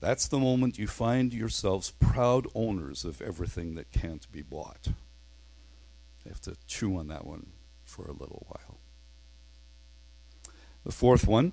That's 0.00 0.26
the 0.26 0.38
moment 0.38 0.78
you 0.78 0.86
find 0.86 1.32
yourselves 1.32 1.90
proud 1.90 2.46
owners 2.54 3.04
of 3.04 3.20
everything 3.20 3.74
that 3.74 3.92
can't 3.92 4.30
be 4.32 4.40
bought. 4.40 4.88
I 6.24 6.28
have 6.28 6.40
to 6.42 6.56
chew 6.66 6.96
on 6.96 7.08
that 7.08 7.26
one 7.26 7.48
for 7.84 8.06
a 8.06 8.12
little 8.12 8.46
while. 8.48 8.78
The 10.84 10.92
fourth 10.92 11.26
one, 11.26 11.52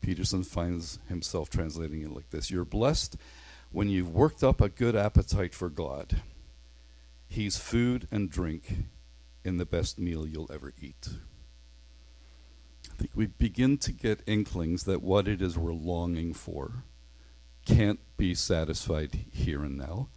Peterson 0.00 0.42
finds 0.42 0.98
himself 1.08 1.48
translating 1.48 2.02
it 2.02 2.10
like 2.10 2.30
this 2.30 2.50
You're 2.50 2.64
blessed 2.64 3.16
when 3.70 3.88
you've 3.88 4.12
worked 4.12 4.42
up 4.42 4.60
a 4.60 4.68
good 4.68 4.96
appetite 4.96 5.54
for 5.54 5.68
God. 5.68 6.22
He's 7.28 7.56
food 7.56 8.08
and 8.10 8.28
drink 8.28 8.74
in 9.44 9.58
the 9.58 9.66
best 9.66 9.98
meal 10.00 10.26
you'll 10.26 10.50
ever 10.52 10.72
eat. 10.80 11.08
Think 13.00 13.12
we 13.14 13.28
begin 13.28 13.78
to 13.78 13.92
get 13.92 14.20
inklings 14.26 14.84
that 14.84 15.00
what 15.00 15.26
it 15.26 15.40
is 15.40 15.56
we're 15.56 15.72
longing 15.72 16.34
for 16.34 16.84
can't 17.64 17.98
be 18.18 18.34
satisfied 18.34 19.24
here 19.32 19.62
and 19.64 19.78
now. 19.78 20.08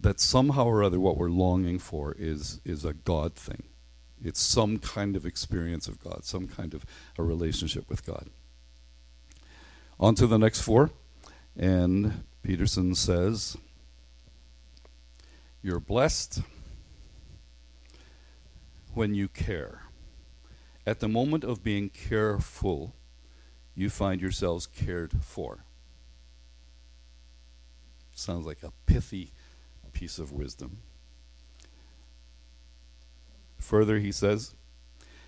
That 0.00 0.18
somehow 0.18 0.64
or 0.64 0.82
other 0.82 0.98
what 0.98 1.16
we're 1.16 1.30
longing 1.30 1.78
for 1.78 2.12
is, 2.18 2.60
is 2.64 2.84
a 2.84 2.92
God 2.92 3.36
thing. 3.36 3.62
It's 4.20 4.40
some 4.40 4.80
kind 4.80 5.14
of 5.14 5.24
experience 5.24 5.86
of 5.86 6.02
God, 6.02 6.24
some 6.24 6.48
kind 6.48 6.74
of 6.74 6.84
a 7.16 7.22
relationship 7.22 7.88
with 7.88 8.04
God. 8.04 8.30
On 10.00 10.16
to 10.16 10.26
the 10.26 10.38
next 10.38 10.62
four. 10.62 10.90
And 11.56 12.24
Peterson 12.42 12.96
says, 12.96 13.56
You're 15.62 15.78
blessed 15.78 16.42
when 18.92 19.14
you 19.14 19.28
care. 19.28 19.81
At 20.86 21.00
the 21.00 21.08
moment 21.08 21.44
of 21.44 21.62
being 21.62 21.90
careful, 21.90 22.94
you 23.74 23.88
find 23.88 24.20
yourselves 24.20 24.66
cared 24.66 25.12
for. 25.22 25.64
Sounds 28.12 28.46
like 28.46 28.62
a 28.62 28.72
pithy 28.86 29.30
piece 29.92 30.18
of 30.18 30.32
wisdom. 30.32 30.78
Further, 33.58 33.98
he 33.98 34.10
says, 34.10 34.54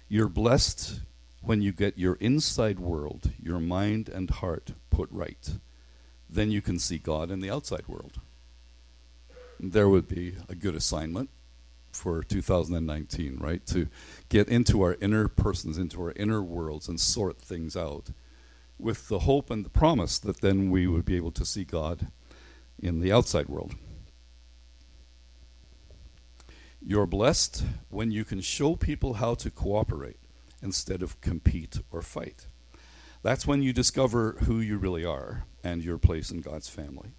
You're 0.09 0.29
blessed 0.29 1.01
when 1.41 1.63
you 1.63 1.73
get 1.73 1.99
your 1.99 2.15
inside 2.17 2.81
world, 2.81 3.31
your 3.41 3.61
mind 3.61 4.09
and 4.09 4.29
heart 4.31 4.73
put 4.91 5.11
right. 5.13 5.51
Then 6.29 6.51
you 6.51 6.61
can 6.61 6.79
see 6.79 6.99
God 6.99 7.31
in 7.31 7.41
the 7.41 7.51
outside 7.51 7.87
world. 7.87 8.21
There 9.61 9.89
would 9.89 10.09
be 10.09 10.35
a 10.49 10.55
good 10.55 10.75
assignment 10.75 11.31
for 11.95 12.23
2019, 12.23 13.39
right? 13.39 13.65
To 13.67 13.89
get 14.29 14.49
into 14.49 14.83
our 14.83 14.97
inner 15.01 15.29
persons, 15.29 15.79
into 15.79 16.01
our 16.03 16.13
inner 16.17 16.43
worlds, 16.43 16.89
and 16.89 17.01
sort 17.01 17.41
things 17.41 17.77
out 17.77 18.11
with 18.79 19.09
the 19.09 19.21
hope 19.21 19.51
and 19.51 19.65
the 19.65 19.71
promise 19.71 20.19
that 20.19 20.41
then 20.41 20.71
we 20.71 20.87
would 20.87 21.05
be 21.05 21.17
able 21.17 21.31
to 21.33 21.45
see 21.45 21.65
God 21.65 22.09
in 22.79 23.01
the 23.01 23.13
outside 23.13 23.49
world. 23.49 23.75
You're 26.87 27.07
blessed 27.07 27.65
when 27.89 28.11
you 28.11 28.25
can 28.25 28.41
show 28.41 28.77
people 28.77 29.15
how 29.15 29.35
to 29.37 29.51
cooperate 29.51 30.19
instead 30.63 31.03
of 31.03 31.21
compete 31.21 31.79
or 31.91 32.03
fight. 32.03 32.47
That's 33.23 33.47
when 33.47 33.63
you 33.63 33.73
discover 33.73 34.37
who 34.41 34.61
you 34.61 34.77
really 34.77 35.05
are 35.05 35.45
and 35.63 35.83
your 35.83 35.97
place 35.97 36.31
in 36.31 36.43
God's 36.43 36.69
family. 36.69 37.13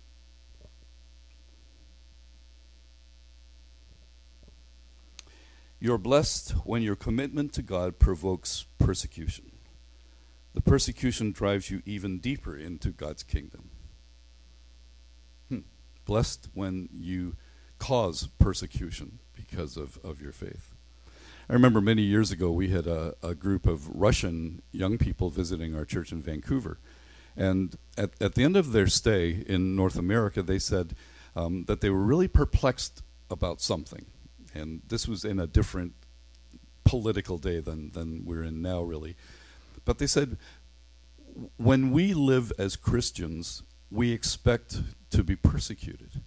You're 5.85 5.99
blessed 5.99 6.53
when 6.65 6.81
your 6.81 6.95
commitment 6.95 7.53
to 7.53 7.61
God 7.61 7.99
provokes 7.99 8.65
persecution. 8.79 9.51
The 10.55 10.61
persecution 10.61 11.31
drives 11.31 11.69
you 11.69 11.83
even 11.85 12.17
deeper 12.17 12.57
into 12.57 12.89
God's 12.89 13.21
kingdom. 13.21 13.69
Hmm. 15.47 15.59
Blessed 16.03 16.49
when 16.55 16.89
you 16.91 17.35
cause 17.77 18.29
persecution 18.39 19.19
because 19.35 19.77
of, 19.77 19.99
of 20.03 20.23
your 20.23 20.31
faith. 20.31 20.73
I 21.47 21.53
remember 21.53 21.81
many 21.81 22.01
years 22.01 22.31
ago 22.31 22.49
we 22.49 22.69
had 22.69 22.87
a, 22.87 23.13
a 23.21 23.35
group 23.35 23.67
of 23.67 23.87
Russian 23.87 24.63
young 24.71 24.97
people 24.97 25.29
visiting 25.29 25.75
our 25.75 25.85
church 25.85 26.11
in 26.11 26.19
Vancouver. 26.19 26.79
And 27.37 27.75
at, 27.95 28.09
at 28.19 28.33
the 28.33 28.43
end 28.43 28.57
of 28.57 28.71
their 28.71 28.87
stay 28.87 29.43
in 29.45 29.75
North 29.75 29.99
America, 29.99 30.41
they 30.41 30.57
said 30.57 30.95
um, 31.35 31.65
that 31.65 31.81
they 31.81 31.91
were 31.91 32.03
really 32.03 32.27
perplexed 32.27 33.03
about 33.29 33.61
something. 33.61 34.07
And 34.55 34.81
this 34.87 35.07
was 35.07 35.25
in 35.25 35.39
a 35.39 35.47
different 35.47 35.93
political 36.85 37.37
day 37.37 37.59
than, 37.59 37.91
than 37.91 38.23
we're 38.25 38.43
in 38.43 38.61
now, 38.61 38.81
really. 38.81 39.15
But 39.83 39.99
they 39.99 40.07
said, 40.07 40.37
when 41.57 41.91
we 41.91 42.13
live 42.13 42.51
as 42.57 42.75
Christians, 42.75 43.63
we 43.91 44.11
expect 44.11 44.81
to 45.11 45.23
be 45.23 45.35
persecuted. 45.35 46.21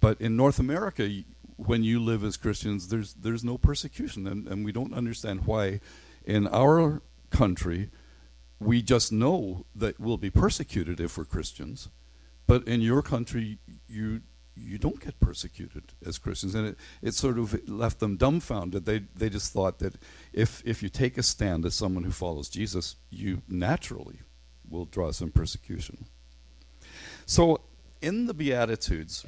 But 0.00 0.20
in 0.20 0.36
North 0.36 0.58
America, 0.58 1.10
when 1.56 1.82
you 1.82 1.98
live 2.00 2.22
as 2.22 2.36
Christians, 2.36 2.88
there's 2.88 3.14
there's 3.14 3.42
no 3.42 3.56
persecution, 3.56 4.26
and, 4.26 4.46
and 4.46 4.64
we 4.64 4.72
don't 4.72 4.92
understand 4.94 5.46
why. 5.46 5.80
In 6.24 6.48
our 6.48 7.02
country, 7.30 7.88
we 8.60 8.82
just 8.82 9.12
know 9.12 9.64
that 9.74 9.98
we'll 10.00 10.16
be 10.16 10.30
persecuted 10.30 11.00
if 11.00 11.16
we're 11.16 11.24
Christians, 11.24 11.88
but 12.46 12.66
in 12.66 12.80
your 12.80 13.00
country, 13.00 13.58
you 13.88 14.22
you 14.56 14.78
don't 14.78 15.00
get 15.00 15.20
persecuted 15.20 15.92
as 16.04 16.18
Christians, 16.18 16.54
and 16.54 16.68
it, 16.68 16.78
it 17.02 17.14
sort 17.14 17.38
of 17.38 17.68
left 17.68 18.00
them 18.00 18.16
dumbfounded. 18.16 18.84
They 18.84 19.00
they 19.14 19.28
just 19.28 19.52
thought 19.52 19.78
that 19.80 19.94
if 20.32 20.62
if 20.64 20.82
you 20.82 20.88
take 20.88 21.18
a 21.18 21.22
stand 21.22 21.64
as 21.64 21.74
someone 21.74 22.04
who 22.04 22.12
follows 22.12 22.48
Jesus, 22.48 22.96
you 23.10 23.42
naturally 23.48 24.20
will 24.68 24.86
draw 24.86 25.12
some 25.12 25.30
persecution. 25.30 26.06
So 27.26 27.60
in 28.00 28.26
the 28.26 28.34
Beatitudes 28.34 29.24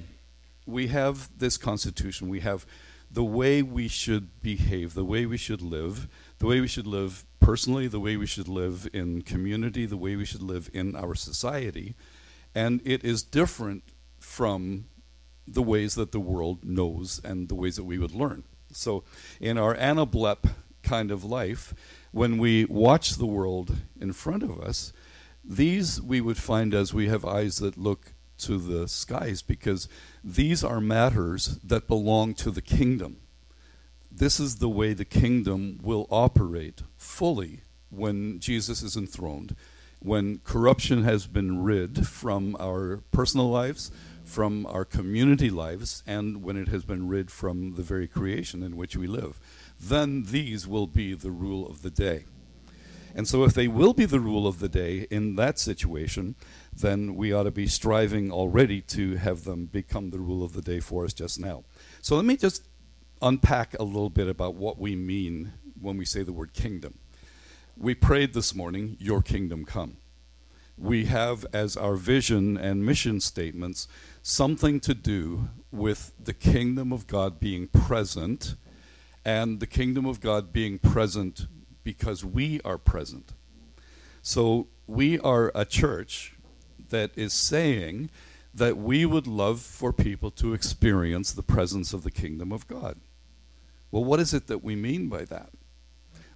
we 0.66 0.88
have 0.88 1.30
this 1.36 1.56
constitution, 1.56 2.28
we 2.28 2.40
have 2.40 2.66
the 3.10 3.24
way 3.24 3.62
we 3.62 3.88
should 3.88 4.40
behave, 4.42 4.92
the 4.94 5.04
way 5.04 5.24
we 5.24 5.38
should 5.38 5.62
live, 5.62 6.08
the 6.38 6.46
way 6.46 6.60
we 6.60 6.68
should 6.68 6.86
live 6.86 7.24
personally, 7.40 7.88
the 7.88 8.00
way 8.00 8.16
we 8.16 8.26
should 8.26 8.48
live 8.48 8.86
in 8.92 9.22
community, 9.22 9.86
the 9.86 9.96
way 9.96 10.14
we 10.14 10.26
should 10.26 10.42
live 10.42 10.68
in 10.74 10.94
our 10.94 11.14
society. 11.14 11.94
And 12.54 12.82
it 12.84 13.02
is 13.02 13.22
different 13.22 13.82
from 14.20 14.84
the 15.52 15.62
ways 15.62 15.94
that 15.94 16.12
the 16.12 16.20
world 16.20 16.64
knows 16.64 17.20
and 17.24 17.48
the 17.48 17.54
ways 17.54 17.76
that 17.76 17.84
we 17.84 17.98
would 17.98 18.14
learn. 18.14 18.44
So, 18.72 19.04
in 19.40 19.56
our 19.56 19.74
anablep 19.74 20.50
kind 20.82 21.10
of 21.10 21.24
life, 21.24 21.74
when 22.12 22.38
we 22.38 22.64
watch 22.66 23.16
the 23.16 23.26
world 23.26 23.76
in 24.00 24.12
front 24.12 24.42
of 24.42 24.60
us, 24.60 24.92
these 25.44 26.00
we 26.00 26.20
would 26.20 26.36
find 26.36 26.74
as 26.74 26.92
we 26.92 27.08
have 27.08 27.24
eyes 27.24 27.58
that 27.58 27.78
look 27.78 28.12
to 28.38 28.58
the 28.58 28.86
skies 28.86 29.42
because 29.42 29.88
these 30.22 30.62
are 30.62 30.80
matters 30.80 31.58
that 31.64 31.88
belong 31.88 32.34
to 32.34 32.50
the 32.50 32.62
kingdom. 32.62 33.16
This 34.10 34.40
is 34.40 34.56
the 34.56 34.68
way 34.68 34.92
the 34.92 35.04
kingdom 35.04 35.78
will 35.82 36.06
operate 36.10 36.82
fully 36.96 37.60
when 37.90 38.38
Jesus 38.38 38.82
is 38.82 38.96
enthroned, 38.96 39.56
when 40.00 40.38
corruption 40.44 41.04
has 41.04 41.26
been 41.26 41.62
rid 41.62 42.06
from 42.06 42.56
our 42.60 43.02
personal 43.10 43.48
lives, 43.48 43.90
from 44.28 44.66
our 44.66 44.84
community 44.84 45.48
lives, 45.48 46.02
and 46.06 46.42
when 46.42 46.56
it 46.58 46.68
has 46.68 46.84
been 46.84 47.08
rid 47.08 47.30
from 47.30 47.76
the 47.76 47.82
very 47.82 48.06
creation 48.06 48.62
in 48.62 48.76
which 48.76 48.94
we 48.94 49.06
live. 49.06 49.40
Then 49.80 50.24
these 50.24 50.68
will 50.68 50.86
be 50.86 51.14
the 51.14 51.30
rule 51.30 51.66
of 51.66 51.80
the 51.80 51.90
day. 51.90 52.26
And 53.14 53.26
so, 53.26 53.42
if 53.44 53.54
they 53.54 53.68
will 53.68 53.94
be 53.94 54.04
the 54.04 54.20
rule 54.20 54.46
of 54.46 54.58
the 54.58 54.68
day 54.68 55.06
in 55.10 55.36
that 55.36 55.58
situation, 55.58 56.36
then 56.76 57.16
we 57.16 57.32
ought 57.32 57.44
to 57.44 57.50
be 57.50 57.66
striving 57.66 58.30
already 58.30 58.82
to 58.82 59.16
have 59.16 59.44
them 59.44 59.64
become 59.64 60.10
the 60.10 60.20
rule 60.20 60.44
of 60.44 60.52
the 60.52 60.62
day 60.62 60.78
for 60.78 61.06
us 61.06 61.14
just 61.14 61.40
now. 61.40 61.64
So, 62.02 62.14
let 62.14 62.26
me 62.26 62.36
just 62.36 62.68
unpack 63.22 63.74
a 63.80 63.82
little 63.82 64.10
bit 64.10 64.28
about 64.28 64.54
what 64.56 64.78
we 64.78 64.94
mean 64.94 65.54
when 65.80 65.96
we 65.96 66.04
say 66.04 66.22
the 66.22 66.34
word 66.34 66.52
kingdom. 66.52 66.98
We 67.78 67.94
prayed 67.94 68.34
this 68.34 68.54
morning, 68.54 68.98
Your 69.00 69.22
kingdom 69.22 69.64
come. 69.64 69.96
We 70.78 71.06
have 71.06 71.44
as 71.52 71.76
our 71.76 71.96
vision 71.96 72.56
and 72.56 72.86
mission 72.86 73.20
statements 73.20 73.88
something 74.22 74.78
to 74.80 74.94
do 74.94 75.48
with 75.72 76.12
the 76.22 76.32
kingdom 76.32 76.92
of 76.92 77.06
God 77.06 77.40
being 77.40 77.66
present 77.66 78.54
and 79.24 79.60
the 79.60 79.66
kingdom 79.66 80.06
of 80.06 80.20
God 80.20 80.52
being 80.52 80.78
present 80.78 81.46
because 81.82 82.24
we 82.24 82.60
are 82.64 82.78
present. 82.78 83.32
So 84.22 84.68
we 84.86 85.18
are 85.18 85.50
a 85.54 85.64
church 85.64 86.36
that 86.90 87.10
is 87.16 87.32
saying 87.32 88.10
that 88.54 88.76
we 88.76 89.04
would 89.04 89.26
love 89.26 89.60
for 89.60 89.92
people 89.92 90.30
to 90.32 90.54
experience 90.54 91.32
the 91.32 91.42
presence 91.42 91.92
of 91.92 92.02
the 92.02 92.10
kingdom 92.10 92.52
of 92.52 92.66
God. 92.66 92.98
Well, 93.90 94.04
what 94.04 94.20
is 94.20 94.34
it 94.34 94.46
that 94.46 94.62
we 94.62 94.76
mean 94.76 95.08
by 95.08 95.24
that? 95.24 95.50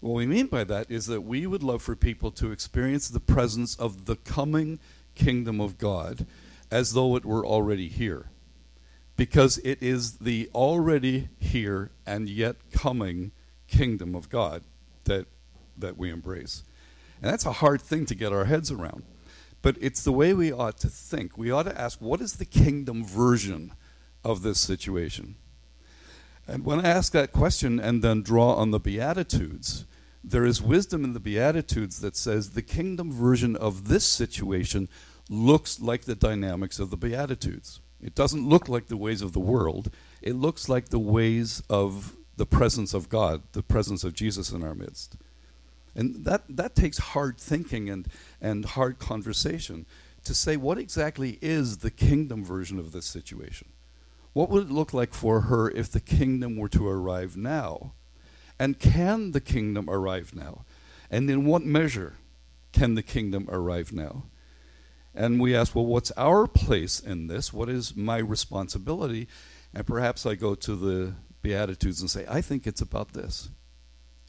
What 0.02 0.14
we 0.14 0.26
mean 0.26 0.48
by 0.48 0.64
that 0.64 0.90
is 0.90 1.06
that 1.06 1.20
we 1.20 1.46
would 1.46 1.62
love 1.62 1.80
for 1.80 1.94
people 1.94 2.32
to 2.32 2.50
experience 2.50 3.08
the 3.08 3.20
presence 3.20 3.76
of 3.76 4.06
the 4.06 4.16
coming 4.16 4.80
kingdom 5.14 5.60
of 5.60 5.78
God 5.78 6.26
as 6.72 6.92
though 6.92 7.14
it 7.14 7.24
were 7.24 7.46
already 7.46 7.88
here. 7.88 8.26
Because 9.16 9.58
it 9.58 9.80
is 9.80 10.18
the 10.18 10.50
already 10.52 11.28
here 11.38 11.92
and 12.04 12.28
yet 12.28 12.56
coming 12.72 13.30
kingdom 13.68 14.16
of 14.16 14.28
God 14.28 14.64
that 15.04 15.26
that 15.78 15.96
we 15.96 16.10
embrace. 16.10 16.64
And 17.22 17.30
that's 17.30 17.46
a 17.46 17.52
hard 17.52 17.80
thing 17.80 18.04
to 18.06 18.16
get 18.16 18.32
our 18.32 18.46
heads 18.46 18.72
around. 18.72 19.04
But 19.62 19.76
it's 19.80 20.02
the 20.02 20.10
way 20.10 20.34
we 20.34 20.50
ought 20.50 20.78
to 20.78 20.88
think. 20.88 21.38
We 21.38 21.52
ought 21.52 21.64
to 21.64 21.80
ask, 21.80 22.00
what 22.00 22.20
is 22.20 22.34
the 22.34 22.44
kingdom 22.44 23.04
version 23.04 23.72
of 24.24 24.42
this 24.42 24.58
situation? 24.58 25.36
And 26.48 26.64
when 26.64 26.84
I 26.84 26.88
ask 26.88 27.12
that 27.12 27.30
question 27.30 27.78
and 27.78 28.02
then 28.02 28.22
draw 28.22 28.54
on 28.54 28.72
the 28.72 28.80
Beatitudes, 28.80 29.84
there 30.24 30.44
is 30.44 30.62
wisdom 30.62 31.04
in 31.04 31.12
the 31.12 31.20
Beatitudes 31.20 32.00
that 32.00 32.16
says 32.16 32.50
the 32.50 32.62
kingdom 32.62 33.12
version 33.12 33.56
of 33.56 33.88
this 33.88 34.04
situation 34.04 34.88
looks 35.28 35.80
like 35.80 36.02
the 36.02 36.14
dynamics 36.14 36.78
of 36.78 36.90
the 36.90 36.96
Beatitudes. 36.96 37.80
It 38.00 38.14
doesn't 38.14 38.48
look 38.48 38.68
like 38.68 38.86
the 38.86 38.96
ways 38.96 39.22
of 39.22 39.32
the 39.32 39.40
world, 39.40 39.90
it 40.20 40.34
looks 40.34 40.68
like 40.68 40.88
the 40.88 40.98
ways 40.98 41.62
of 41.68 42.16
the 42.36 42.46
presence 42.46 42.94
of 42.94 43.08
God, 43.08 43.42
the 43.52 43.62
presence 43.62 44.04
of 44.04 44.14
Jesus 44.14 44.50
in 44.50 44.62
our 44.64 44.74
midst. 44.74 45.16
And 45.94 46.24
that, 46.24 46.42
that 46.48 46.74
takes 46.74 46.98
hard 46.98 47.38
thinking 47.38 47.90
and, 47.90 48.08
and 48.40 48.64
hard 48.64 48.98
conversation 48.98 49.86
to 50.24 50.34
say 50.34 50.56
what 50.56 50.78
exactly 50.78 51.38
is 51.42 51.78
the 51.78 51.90
kingdom 51.90 52.44
version 52.44 52.78
of 52.78 52.92
this 52.92 53.06
situation. 53.06 53.68
What 54.32 54.48
would 54.48 54.68
it 54.68 54.72
look 54.72 54.94
like 54.94 55.12
for 55.12 55.42
her 55.42 55.70
if 55.70 55.90
the 55.90 56.00
kingdom 56.00 56.56
were 56.56 56.70
to 56.70 56.88
arrive 56.88 57.36
now? 57.36 57.92
And 58.62 58.78
can 58.78 59.32
the 59.32 59.40
kingdom 59.40 59.90
arrive 59.90 60.36
now? 60.36 60.64
And 61.10 61.28
in 61.28 61.44
what 61.46 61.64
measure 61.64 62.14
can 62.72 62.94
the 62.94 63.02
kingdom 63.02 63.48
arrive 63.50 63.92
now? 63.92 64.26
And 65.16 65.40
we 65.40 65.56
ask, 65.56 65.74
well, 65.74 65.84
what's 65.84 66.12
our 66.12 66.46
place 66.46 67.00
in 67.00 67.26
this? 67.26 67.52
What 67.52 67.68
is 67.68 67.96
my 67.96 68.18
responsibility? 68.18 69.26
And 69.74 69.84
perhaps 69.84 70.26
I 70.26 70.36
go 70.36 70.54
to 70.54 70.76
the 70.76 71.14
Beatitudes 71.42 72.00
and 72.02 72.08
say, 72.08 72.24
I 72.28 72.40
think 72.40 72.64
it's 72.64 72.80
about 72.80 73.14
this. 73.14 73.48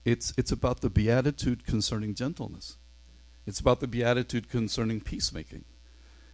It's, 0.04 0.34
it's 0.36 0.52
about 0.52 0.82
the 0.82 0.90
beatitude 0.90 1.64
concerning 1.64 2.16
gentleness. 2.16 2.78
It's 3.46 3.60
about 3.60 3.82
the 3.82 3.88
beatitude 3.88 4.50
concerning 4.50 5.02
peacemaking. 5.02 5.66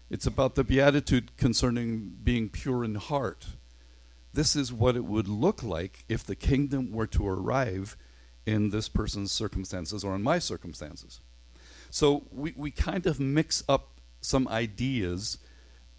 It's 0.10 0.26
about 0.26 0.56
the 0.56 0.64
beatitude 0.64 1.36
concerning 1.36 2.16
being 2.24 2.48
pure 2.48 2.86
in 2.86 2.96
heart. 2.96 3.48
This 4.34 4.56
is 4.56 4.72
what 4.72 4.96
it 4.96 5.06
would 5.06 5.28
look 5.28 5.64
like 5.64 6.06
if 6.08 6.24
the 6.24 6.36
kingdom 6.36 6.92
were 6.92 7.08
to 7.08 7.28
arrive 7.28 7.98
in 8.46 8.70
this 8.70 8.90
person's 8.90 9.32
circumstances 9.32 10.04
or 10.04 10.16
in 10.16 10.24
my 10.24 10.40
circumstances. 10.40 11.20
So 11.90 12.26
we, 12.32 12.54
we 12.56 12.72
kind 12.72 13.06
of 13.06 13.20
mix 13.20 13.64
up 13.68 14.00
some 14.22 14.48
ideas 14.48 15.40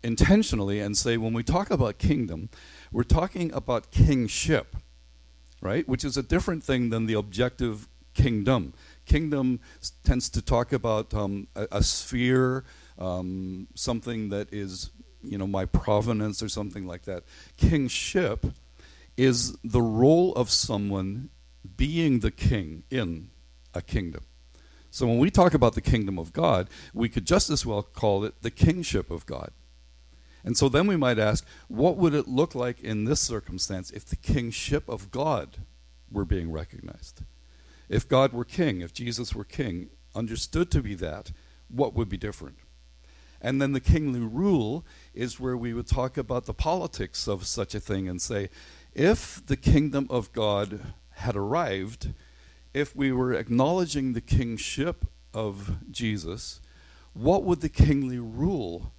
intentionally 0.03 0.81
and 0.81 0.97
say 0.97 1.17
when 1.17 1.33
we 1.33 1.43
talk 1.43 1.71
about 1.71 1.99
kingdom, 1.99 2.49
we're 2.93 3.03
talking 3.03 3.53
about 3.53 3.91
kingship 3.91 4.77
right? 5.61 5.87
Which 5.89 6.05
is 6.05 6.17
a 6.17 6.23
different 6.23 6.65
thing 6.65 6.91
than 6.91 7.07
the 7.07 7.15
objective 7.15 7.89
kingdom. 8.15 8.75
Kingdom 9.07 9.61
tends 10.05 10.29
to 10.31 10.43
talk 10.43 10.73
about 10.73 11.13
um, 11.15 11.49
a, 11.55 11.67
a 11.73 11.83
sphere, 11.83 12.65
um, 12.99 13.69
something 13.75 14.31
that 14.31 14.53
is, 14.53 14.91
you 15.23 15.39
know, 15.39 15.47
my 15.47 15.65
provenance 15.65 16.43
or 16.43 16.49
something 16.49 16.87
like 16.87 17.03
that. 17.03 17.25
Kingship 17.57 18.47
is 19.17 19.57
the 19.63 19.83
role 19.83 20.33
of 20.35 20.51
someone 20.51 21.31
being 21.77 22.21
the 22.21 22.31
king 22.31 22.85
in 22.91 23.31
a 23.75 23.83
kingdom. 23.83 24.25
So 24.91 25.07
when 25.07 25.19
we 25.19 25.31
talk 25.31 25.55
about 25.55 25.75
the 25.75 25.81
kingdom 25.81 26.19
of 26.19 26.33
God, 26.33 26.69
we 26.93 27.09
could 27.09 27.27
just 27.27 27.51
as 27.51 27.65
well 27.65 27.83
call 27.83 28.25
it 28.25 28.43
the 28.43 28.51
kingship 28.51 29.11
of 29.11 29.27
God. 29.27 29.53
And 30.43 30.57
so 30.57 30.69
then 30.69 30.87
we 30.87 30.97
might 30.97 31.19
ask, 31.19 31.47
what 31.69 31.97
would 31.97 32.15
it 32.15 32.27
look 32.27 32.55
like 32.55 32.81
in 32.81 33.05
this 33.05 33.21
circumstance 33.21 33.91
if 33.91 34.05
the 34.05 34.17
kingship 34.17 34.89
of 34.89 35.11
God 35.11 35.59
were 36.11 36.25
being 36.25 36.51
recognized? 36.51 37.23
If 37.89 38.09
God 38.09 38.33
were 38.33 38.45
king, 38.45 38.81
if 38.81 38.93
Jesus 38.93 39.35
were 39.35 39.45
king, 39.45 39.91
understood 40.15 40.71
to 40.71 40.83
be 40.83 40.95
that, 40.95 41.31
what 41.69 41.95
would 41.95 42.09
be 42.09 42.17
different? 42.17 42.57
And 43.41 43.61
then 43.61 43.73
the 43.73 43.81
kingly 43.81 44.21
rule 44.21 44.85
is 45.15 45.41
where 45.41 45.57
we 45.57 45.73
would 45.73 45.87
talk 45.87 46.17
about 46.17 46.45
the 46.45 46.55
politics 46.55 47.27
of 47.27 47.47
such 47.47 47.75
a 47.75 47.81
thing 47.81 48.09
and 48.09 48.21
say, 48.21 48.51
if 48.95 49.45
the 49.47 49.57
kingdom 49.57 50.07
of 50.11 50.33
God 50.33 50.81
had 51.17 51.37
arrived, 51.37 52.13
if 52.75 52.95
we 52.95 53.13
were 53.13 53.33
acknowledging 53.33 54.13
the 54.13 54.21
kingship 54.21 55.07
of 55.33 55.77
Jesus, 55.91 56.61
what 57.13 57.45
would 57.45 57.61
the 57.61 57.69
kingly 57.69 58.19
rule 58.19 58.93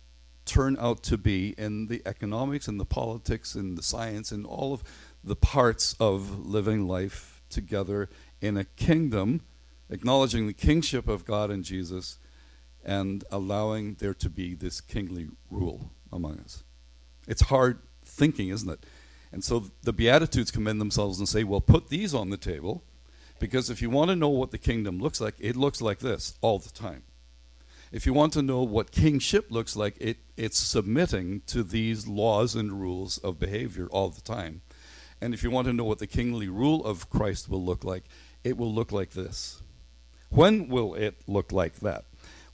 turn 0.46 0.76
out 0.80 1.04
to 1.04 1.18
be 1.18 1.54
in 1.58 1.88
the 1.88 2.02
economics 2.06 2.68
and 2.68 2.80
the 2.80 2.86
politics 2.86 3.56
and 3.56 3.78
the 3.78 3.84
science 3.84 4.32
and 4.32 4.46
all 4.46 4.74
of 4.74 4.84
the 5.24 5.36
parts 5.36 5.96
of 6.00 6.46
living 6.46 6.88
life 6.88 7.42
together 7.50 8.10
in 8.42 8.58
a 8.58 8.64
kingdom, 8.64 9.42
acknowledging 9.90 10.48
the 10.48 10.54
kingship 10.54 11.08
of 11.08 11.26
God 11.26 11.52
and 11.52 11.64
Jesus 11.64 12.18
and 12.84 13.24
allowing 13.32 13.96
there 13.96 14.14
to 14.16 14.30
be 14.30 14.54
this 14.56 14.82
kingly 14.82 15.30
rule 15.50 15.92
among 16.12 16.40
us. 16.40 16.64
It's 17.28 17.44
hard 17.44 17.80
thinking, 18.04 18.50
isn't 18.50 18.70
it? 18.70 18.86
And 19.32 19.44
so 19.44 19.72
the 19.84 19.94
Beatitudes 19.94 20.52
commend 20.52 20.82
themselves 20.82 21.20
and 21.20 21.30
say, 21.30 21.44
well, 21.44 21.62
put 21.62 21.90
these 21.90 22.14
on 22.14 22.30
the 22.30 22.38
table 22.38 22.84
because 23.40 23.70
if 23.70 23.82
you 23.82 23.90
want 23.90 24.10
to 24.10 24.16
know 24.16 24.30
what 24.30 24.52
the 24.52 24.58
kingdom 24.58 25.00
looks 25.00 25.22
like, 25.22 25.36
it 25.40 25.56
looks 25.56 25.82
like 25.82 26.00
this 26.00 26.36
all 26.42 26.60
the 26.60 26.70
time. 26.70 27.04
If 27.92 28.06
you 28.06 28.14
want 28.14 28.34
to 28.34 28.42
know 28.42 28.62
what 28.62 28.92
kingship 28.92 29.48
looks 29.50 29.76
like, 29.76 29.98
it, 30.00 30.18
it's 30.38 30.58
submitting 30.58 31.42
to 31.48 31.64
these 31.64 32.08
laws 32.08 32.56
and 32.56 32.80
rules 32.80 33.18
of 33.18 33.40
behavior 33.40 33.88
all 33.92 34.10
the 34.10 34.22
time. 34.22 34.62
And 35.20 35.34
if 35.34 35.44
you 35.44 35.52
want 35.52 35.68
to 35.68 35.74
know 35.74 35.84
what 35.84 36.00
the 36.00 36.08
kingly 36.08 36.48
rule 36.48 36.86
of 36.86 37.10
Christ 37.10 37.50
will 37.50 37.64
look 37.64 37.84
like, 37.84 38.06
it 38.44 38.58
will 38.58 38.74
look 38.74 38.92
like 38.92 39.12
this. 39.12 39.62
When 40.30 40.68
will 40.70 40.96
it 40.96 41.22
look 41.28 41.52
like 41.52 41.82
that? 41.82 42.06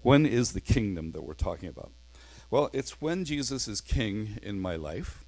When 0.01 0.25
is 0.25 0.53
the 0.53 0.61
kingdom 0.61 1.11
that 1.11 1.23
we're 1.23 1.33
talking 1.33 1.69
about? 1.69 1.91
Well, 2.49 2.69
it's 2.73 3.01
when 3.01 3.25
Jesus 3.25 3.67
is 3.67 3.81
king 3.81 4.39
in 4.41 4.59
my 4.59 4.75
life. 4.75 5.25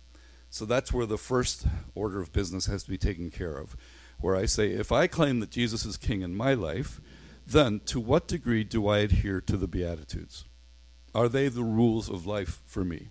So 0.49 0.65
that's 0.65 0.93
where 0.93 1.05
the 1.05 1.17
first 1.17 1.65
order 1.93 2.21
of 2.21 2.31
business 2.31 2.65
has 2.67 2.83
to 2.83 2.89
be 2.89 2.97
taken 2.97 3.29
care 3.29 3.57
of. 3.57 3.75
Where 4.19 4.35
I 4.35 4.45
say, 4.45 4.71
if 4.71 4.91
I 4.91 5.07
claim 5.07 5.39
that 5.39 5.51
Jesus 5.51 5.85
is 5.85 5.97
king 5.97 6.21
in 6.21 6.35
my 6.35 6.53
life, 6.53 6.99
then 7.45 7.81
to 7.85 7.99
what 7.99 8.27
degree 8.27 8.63
do 8.63 8.87
I 8.87 8.99
adhere 8.99 9.41
to 9.41 9.57
the 9.57 9.67
Beatitudes? 9.67 10.45
Are 11.13 11.29
they 11.29 11.47
the 11.47 11.63
rules 11.63 12.09
of 12.09 12.25
life 12.25 12.61
for 12.65 12.83
me? 12.83 13.09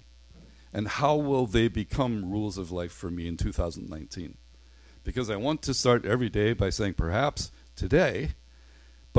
And 0.73 0.88
how 0.88 1.16
will 1.16 1.47
they 1.47 1.68
become 1.68 2.31
rules 2.31 2.59
of 2.59 2.71
life 2.71 2.92
for 2.92 3.11
me 3.11 3.27
in 3.27 3.37
2019? 3.37 4.37
Because 5.03 5.31
I 5.31 5.37
want 5.37 5.62
to 5.62 5.75
start 5.75 6.05
every 6.05 6.29
day 6.29 6.53
by 6.53 6.71
saying, 6.71 6.94
perhaps 6.94 7.51
today, 7.75 8.31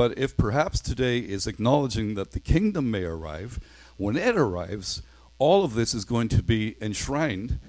but 0.00 0.16
if 0.16 0.34
perhaps 0.34 0.80
today 0.80 1.18
is 1.18 1.46
acknowledging 1.46 2.14
that 2.14 2.30
the 2.30 2.40
kingdom 2.40 2.90
may 2.90 3.04
arrive, 3.04 3.60
when 3.98 4.16
it 4.16 4.34
arrives, 4.34 5.02
all 5.38 5.62
of 5.62 5.74
this 5.74 5.92
is 5.92 6.06
going 6.06 6.28
to 6.28 6.42
be 6.42 6.74
enshrined, 6.80 7.60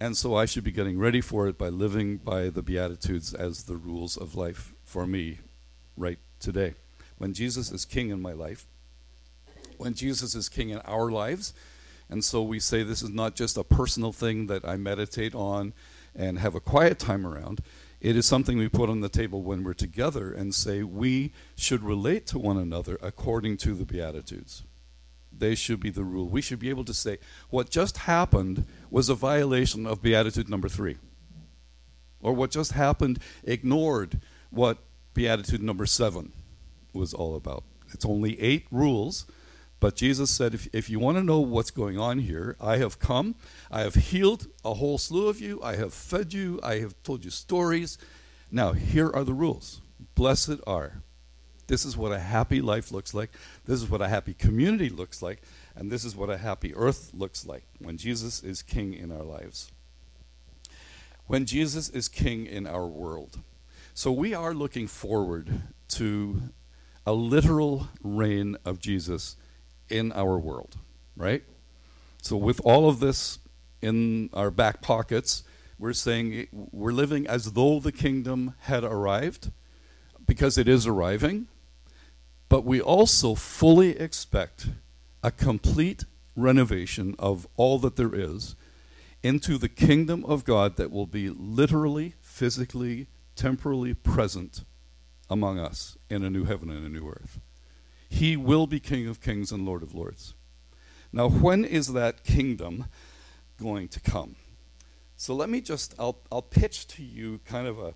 and 0.00 0.16
so 0.16 0.34
I 0.34 0.46
should 0.46 0.64
be 0.64 0.72
getting 0.72 0.98
ready 0.98 1.20
for 1.20 1.46
it 1.48 1.58
by 1.58 1.68
living 1.68 2.16
by 2.16 2.48
the 2.48 2.62
Beatitudes 2.62 3.34
as 3.34 3.64
the 3.64 3.76
rules 3.76 4.16
of 4.16 4.34
life 4.34 4.74
for 4.84 5.06
me 5.06 5.40
right 5.98 6.18
today 6.40 6.76
when 7.18 7.34
Jesus 7.34 7.70
is 7.70 7.84
king 7.84 8.08
in 8.08 8.22
my 8.22 8.32
life, 8.32 8.66
when 9.76 9.92
Jesus 9.92 10.34
is 10.34 10.48
king 10.48 10.70
in 10.70 10.78
our 10.78 11.10
lives. 11.10 11.52
And 12.08 12.24
so 12.24 12.42
we 12.42 12.58
say 12.58 12.84
this 12.84 13.02
is 13.02 13.10
not 13.10 13.34
just 13.34 13.58
a 13.58 13.64
personal 13.64 14.12
thing 14.12 14.46
that 14.46 14.66
I 14.66 14.78
meditate 14.78 15.34
on 15.34 15.74
and 16.14 16.38
have 16.38 16.54
a 16.54 16.60
quiet 16.60 16.98
time 16.98 17.26
around. 17.26 17.60
It 18.06 18.16
is 18.16 18.24
something 18.24 18.56
we 18.56 18.68
put 18.68 18.88
on 18.88 19.00
the 19.00 19.08
table 19.08 19.42
when 19.42 19.64
we're 19.64 19.74
together 19.74 20.32
and 20.32 20.54
say 20.54 20.84
we 20.84 21.32
should 21.56 21.82
relate 21.82 22.24
to 22.28 22.38
one 22.38 22.56
another 22.56 23.00
according 23.02 23.56
to 23.56 23.74
the 23.74 23.84
Beatitudes. 23.84 24.62
They 25.36 25.56
should 25.56 25.80
be 25.80 25.90
the 25.90 26.04
rule. 26.04 26.28
We 26.28 26.40
should 26.40 26.60
be 26.60 26.70
able 26.70 26.84
to 26.84 26.94
say 26.94 27.18
what 27.50 27.68
just 27.68 27.96
happened 27.96 28.64
was 28.92 29.08
a 29.08 29.16
violation 29.16 29.88
of 29.88 30.02
Beatitude 30.02 30.48
number 30.48 30.68
three. 30.68 30.98
Or 32.22 32.32
what 32.32 32.52
just 32.52 32.70
happened 32.70 33.18
ignored 33.42 34.20
what 34.50 34.78
Beatitude 35.12 35.60
number 35.60 35.84
seven 35.84 36.32
was 36.92 37.12
all 37.12 37.34
about. 37.34 37.64
It's 37.92 38.06
only 38.06 38.40
eight 38.40 38.68
rules, 38.70 39.26
but 39.86 39.94
Jesus 39.94 40.32
said, 40.32 40.52
if, 40.52 40.68
if 40.72 40.90
you 40.90 40.98
want 40.98 41.16
to 41.16 41.22
know 41.22 41.38
what's 41.38 41.70
going 41.70 41.96
on 41.96 42.18
here, 42.18 42.56
I 42.60 42.78
have 42.78 42.98
come, 42.98 43.36
I 43.70 43.82
have 43.82 43.94
healed 43.94 44.48
a 44.64 44.74
whole 44.74 44.98
slew 44.98 45.28
of 45.28 45.40
you, 45.40 45.62
I 45.62 45.76
have 45.76 45.94
fed 45.94 46.32
you, 46.32 46.58
I 46.60 46.80
have 46.80 47.00
told 47.04 47.24
you 47.24 47.30
stories. 47.30 47.96
Now, 48.50 48.72
here 48.72 49.08
are 49.14 49.22
the 49.22 49.32
rules. 49.32 49.80
Blessed 50.16 50.56
are. 50.66 51.02
This 51.68 51.84
is 51.84 51.96
what 51.96 52.10
a 52.10 52.18
happy 52.18 52.60
life 52.60 52.90
looks 52.90 53.14
like. 53.14 53.30
This 53.64 53.80
is 53.80 53.88
what 53.88 54.02
a 54.02 54.08
happy 54.08 54.34
community 54.34 54.88
looks 54.88 55.22
like. 55.22 55.40
And 55.76 55.88
this 55.88 56.04
is 56.04 56.16
what 56.16 56.30
a 56.30 56.38
happy 56.38 56.74
earth 56.74 57.12
looks 57.14 57.46
like 57.46 57.62
when 57.78 57.96
Jesus 57.96 58.42
is 58.42 58.62
king 58.62 58.92
in 58.92 59.12
our 59.12 59.22
lives. 59.22 59.70
When 61.28 61.46
Jesus 61.46 61.88
is 61.90 62.08
king 62.08 62.44
in 62.44 62.66
our 62.66 62.88
world. 62.88 63.38
So 63.94 64.10
we 64.10 64.34
are 64.34 64.52
looking 64.52 64.88
forward 64.88 65.62
to 65.90 66.42
a 67.06 67.12
literal 67.12 67.86
reign 68.02 68.56
of 68.64 68.80
Jesus 68.80 69.36
in 69.88 70.12
our 70.12 70.38
world, 70.38 70.76
right? 71.16 71.42
So, 72.22 72.36
with 72.36 72.60
all 72.64 72.88
of 72.88 73.00
this 73.00 73.38
in 73.80 74.30
our 74.32 74.50
back 74.50 74.82
pockets, 74.82 75.44
we're 75.78 75.92
saying 75.92 76.48
we're 76.52 76.92
living 76.92 77.26
as 77.26 77.52
though 77.52 77.78
the 77.78 77.92
kingdom 77.92 78.54
had 78.60 78.84
arrived, 78.84 79.50
because 80.26 80.58
it 80.58 80.68
is 80.68 80.86
arriving, 80.86 81.46
but 82.48 82.64
we 82.64 82.80
also 82.80 83.34
fully 83.34 83.98
expect 83.98 84.68
a 85.22 85.30
complete 85.30 86.04
renovation 86.34 87.14
of 87.18 87.46
all 87.56 87.78
that 87.78 87.96
there 87.96 88.14
is 88.14 88.56
into 89.22 89.58
the 89.58 89.68
kingdom 89.68 90.24
of 90.24 90.44
God 90.44 90.76
that 90.76 90.90
will 90.90 91.06
be 91.06 91.28
literally, 91.28 92.14
physically, 92.20 93.06
temporally 93.34 93.94
present 93.94 94.64
among 95.28 95.58
us 95.58 95.96
in 96.08 96.22
a 96.22 96.30
new 96.30 96.44
heaven 96.44 96.70
and 96.70 96.86
a 96.86 96.88
new 96.88 97.08
earth. 97.08 97.40
He 98.08 98.36
will 98.36 98.66
be 98.66 98.80
King 98.80 99.08
of 99.08 99.20
kings 99.20 99.52
and 99.52 99.64
Lord 99.64 99.82
of 99.82 99.94
lords. 99.94 100.34
Now, 101.12 101.28
when 101.28 101.64
is 101.64 101.92
that 101.92 102.24
kingdom 102.24 102.86
going 103.60 103.88
to 103.88 104.00
come? 104.00 104.36
So 105.16 105.34
let 105.34 105.48
me 105.48 105.60
just, 105.60 105.94
I'll, 105.98 106.18
I'll 106.30 106.42
pitch 106.42 106.86
to 106.88 107.02
you 107.02 107.40
kind 107.44 107.66
of 107.66 107.78
a, 107.78 107.94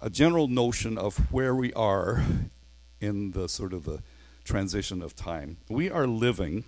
a 0.00 0.10
general 0.10 0.48
notion 0.48 0.98
of 0.98 1.32
where 1.32 1.54
we 1.54 1.72
are 1.74 2.24
in 3.00 3.30
the 3.32 3.48
sort 3.48 3.72
of 3.72 3.84
the 3.84 4.02
transition 4.44 5.00
of 5.00 5.14
time. 5.14 5.58
We 5.68 5.90
are 5.90 6.06
living 6.06 6.64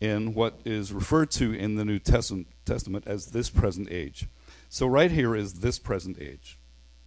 in 0.00 0.34
what 0.34 0.60
is 0.64 0.92
referred 0.92 1.30
to 1.30 1.52
in 1.52 1.76
the 1.76 1.84
New 1.84 1.98
Testament, 1.98 2.48
Testament 2.64 3.04
as 3.06 3.26
this 3.26 3.50
present 3.50 3.88
age. 3.90 4.26
So 4.68 4.86
right 4.86 5.10
here 5.10 5.34
is 5.34 5.54
this 5.54 5.78
present 5.78 6.18
age, 6.20 6.58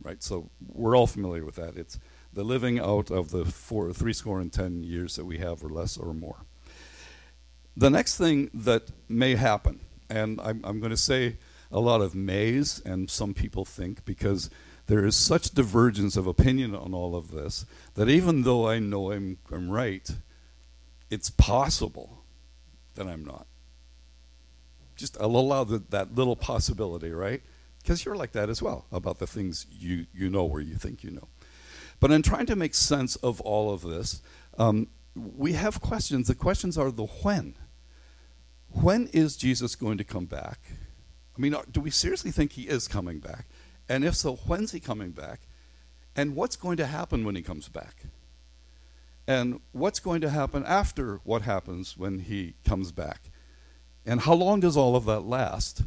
right? 0.01 0.21
So 0.21 0.49
we're 0.67 0.95
all 0.95 1.07
familiar 1.07 1.45
with 1.45 1.55
that. 1.55 1.75
It's 1.77 1.99
the 2.33 2.43
living 2.43 2.79
out 2.79 3.11
of 3.11 3.31
the 3.31 3.45
four, 3.45 3.93
three 3.93 4.13
score 4.13 4.39
and 4.39 4.51
ten 4.51 4.83
years 4.83 5.15
that 5.15 5.25
we 5.25 5.37
have, 5.37 5.63
or 5.63 5.69
less 5.69 5.97
or 5.97 6.13
more. 6.13 6.45
The 7.75 7.89
next 7.89 8.17
thing 8.17 8.49
that 8.53 8.91
may 9.09 9.35
happen, 9.35 9.79
and 10.09 10.39
I'm, 10.41 10.61
I'm 10.63 10.79
going 10.79 10.91
to 10.91 10.97
say 10.97 11.37
a 11.71 11.79
lot 11.79 12.01
of 12.01 12.13
mays, 12.13 12.81
and 12.85 13.09
some 13.09 13.33
people 13.33 13.65
think 13.65 14.05
because 14.05 14.49
there 14.87 15.05
is 15.05 15.15
such 15.15 15.51
divergence 15.51 16.17
of 16.17 16.27
opinion 16.27 16.75
on 16.75 16.93
all 16.93 17.15
of 17.15 17.31
this 17.31 17.65
that 17.95 18.09
even 18.09 18.43
though 18.43 18.67
I 18.67 18.79
know 18.79 19.11
I'm, 19.11 19.37
I'm 19.51 19.71
right, 19.71 20.07
it's 21.09 21.29
possible 21.29 22.23
that 22.95 23.07
I'm 23.07 23.23
not. 23.23 23.47
Just 24.95 25.19
I'll 25.19 25.27
allow 25.27 25.63
the, 25.63 25.81
that 25.89 26.13
little 26.13 26.35
possibility, 26.35 27.11
right? 27.11 27.41
Because 27.81 28.05
you're 28.05 28.15
like 28.15 28.33
that 28.33 28.49
as 28.49 28.61
well 28.61 28.85
about 28.91 29.19
the 29.19 29.27
things 29.27 29.65
you, 29.71 30.05
you 30.13 30.29
know 30.29 30.45
or 30.45 30.61
you 30.61 30.75
think 30.75 31.03
you 31.03 31.11
know. 31.11 31.27
But 31.99 32.11
in 32.11 32.21
trying 32.21 32.45
to 32.47 32.55
make 32.55 32.73
sense 32.73 33.15
of 33.17 33.39
all 33.41 33.73
of 33.73 33.81
this, 33.81 34.21
um, 34.57 34.87
we 35.15 35.53
have 35.53 35.81
questions. 35.81 36.27
The 36.27 36.35
questions 36.35 36.77
are 36.77 36.91
the 36.91 37.05
when. 37.05 37.55
When 38.69 39.07
is 39.07 39.37
Jesus 39.37 39.75
going 39.75 39.97
to 39.99 40.03
come 40.03 40.25
back? 40.25 40.59
I 41.37 41.41
mean, 41.41 41.55
do 41.71 41.81
we 41.81 41.91
seriously 41.91 42.31
think 42.31 42.53
he 42.53 42.63
is 42.63 42.87
coming 42.87 43.19
back? 43.19 43.45
And 43.87 44.03
if 44.03 44.15
so, 44.15 44.35
when's 44.35 44.71
he 44.71 44.79
coming 44.79 45.11
back? 45.11 45.41
And 46.15 46.35
what's 46.35 46.55
going 46.55 46.77
to 46.77 46.85
happen 46.85 47.25
when 47.25 47.35
he 47.35 47.41
comes 47.41 47.69
back? 47.69 48.03
And 49.27 49.61
what's 49.71 49.99
going 49.99 50.21
to 50.21 50.29
happen 50.29 50.63
after 50.65 51.21
what 51.23 51.43
happens 51.43 51.97
when 51.97 52.19
he 52.19 52.55
comes 52.65 52.91
back? 52.91 53.29
And 54.05 54.21
how 54.21 54.33
long 54.33 54.59
does 54.59 54.75
all 54.75 54.95
of 54.95 55.05
that 55.05 55.21
last? 55.21 55.83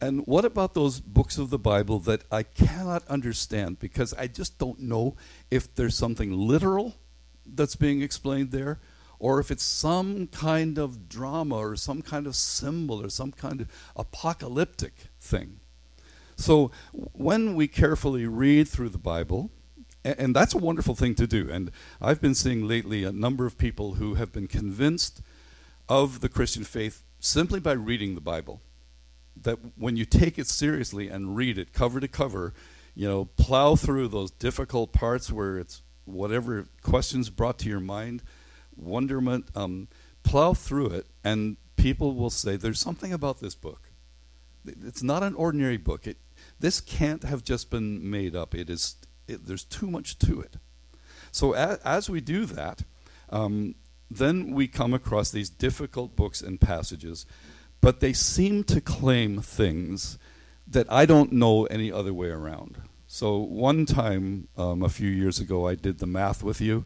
And 0.00 0.26
what 0.26 0.44
about 0.44 0.74
those 0.74 1.00
books 1.00 1.38
of 1.38 1.50
the 1.50 1.58
Bible 1.58 1.98
that 2.00 2.22
I 2.30 2.44
cannot 2.44 3.06
understand 3.08 3.80
because 3.80 4.14
I 4.14 4.28
just 4.28 4.58
don't 4.58 4.80
know 4.80 5.16
if 5.50 5.74
there's 5.74 5.96
something 5.96 6.32
literal 6.32 6.94
that's 7.44 7.74
being 7.74 8.02
explained 8.02 8.52
there 8.52 8.78
or 9.18 9.40
if 9.40 9.50
it's 9.50 9.64
some 9.64 10.28
kind 10.28 10.78
of 10.78 11.08
drama 11.08 11.56
or 11.56 11.74
some 11.74 12.02
kind 12.02 12.26
of 12.26 12.36
symbol 12.36 13.02
or 13.02 13.08
some 13.08 13.32
kind 13.32 13.60
of 13.60 13.68
apocalyptic 13.96 15.08
thing. 15.20 15.58
So 16.36 16.70
when 16.92 17.56
we 17.56 17.66
carefully 17.66 18.26
read 18.26 18.68
through 18.68 18.90
the 18.90 18.98
Bible, 18.98 19.50
and 20.04 20.34
that's 20.34 20.54
a 20.54 20.58
wonderful 20.58 20.94
thing 20.94 21.16
to 21.16 21.26
do. 21.26 21.50
And 21.50 21.72
I've 22.00 22.20
been 22.20 22.34
seeing 22.34 22.66
lately 22.66 23.02
a 23.02 23.12
number 23.12 23.46
of 23.46 23.58
people 23.58 23.94
who 23.94 24.14
have 24.14 24.32
been 24.32 24.46
convinced 24.46 25.20
of 25.88 26.20
the 26.20 26.28
Christian 26.28 26.64
faith 26.64 27.02
simply 27.18 27.58
by 27.58 27.72
reading 27.72 28.14
the 28.14 28.20
Bible. 28.20 28.60
That 29.42 29.58
when 29.76 29.96
you 29.96 30.04
take 30.04 30.38
it 30.38 30.46
seriously 30.46 31.08
and 31.08 31.36
read 31.36 31.58
it 31.58 31.72
cover 31.72 32.00
to 32.00 32.08
cover, 32.08 32.54
you 32.94 33.08
know, 33.08 33.26
plow 33.36 33.76
through 33.76 34.08
those 34.08 34.30
difficult 34.30 34.92
parts 34.92 35.30
where 35.30 35.58
it's 35.58 35.82
whatever 36.04 36.66
questions 36.82 37.30
brought 37.30 37.58
to 37.60 37.68
your 37.68 37.80
mind, 37.80 38.22
wonderment, 38.76 39.46
um, 39.54 39.88
plow 40.22 40.54
through 40.54 40.88
it, 40.88 41.06
and 41.22 41.56
people 41.76 42.14
will 42.14 42.30
say, 42.30 42.56
There's 42.56 42.80
something 42.80 43.12
about 43.12 43.40
this 43.40 43.54
book. 43.54 43.90
It's 44.66 45.02
not 45.02 45.22
an 45.22 45.34
ordinary 45.34 45.76
book. 45.76 46.06
It, 46.06 46.18
this 46.60 46.80
can't 46.80 47.22
have 47.24 47.44
just 47.44 47.70
been 47.70 48.10
made 48.10 48.34
up. 48.34 48.54
It 48.54 48.68
is 48.68 48.96
it, 49.28 49.46
there's 49.46 49.64
too 49.64 49.90
much 49.90 50.18
to 50.20 50.40
it. 50.40 50.56
So 51.30 51.52
as, 51.52 51.78
as 51.78 52.10
we 52.10 52.20
do 52.20 52.46
that, 52.46 52.82
um, 53.30 53.74
then 54.10 54.54
we 54.54 54.66
come 54.66 54.94
across 54.94 55.30
these 55.30 55.50
difficult 55.50 56.16
books 56.16 56.40
and 56.40 56.60
passages, 56.60 57.26
but 57.80 58.00
they 58.00 58.12
seem 58.12 58.64
to 58.64 58.80
claim 58.80 59.40
things 59.40 60.18
that 60.66 60.90
I 60.92 61.06
don't 61.06 61.32
know 61.32 61.64
any 61.66 61.90
other 61.90 62.12
way 62.12 62.28
around. 62.28 62.78
So 63.06 63.38
one 63.38 63.86
time, 63.86 64.48
um, 64.56 64.82
a 64.82 64.88
few 64.88 65.08
years 65.08 65.40
ago, 65.40 65.66
I 65.66 65.74
did 65.74 65.98
the 65.98 66.06
math 66.06 66.42
with 66.42 66.60
you. 66.60 66.84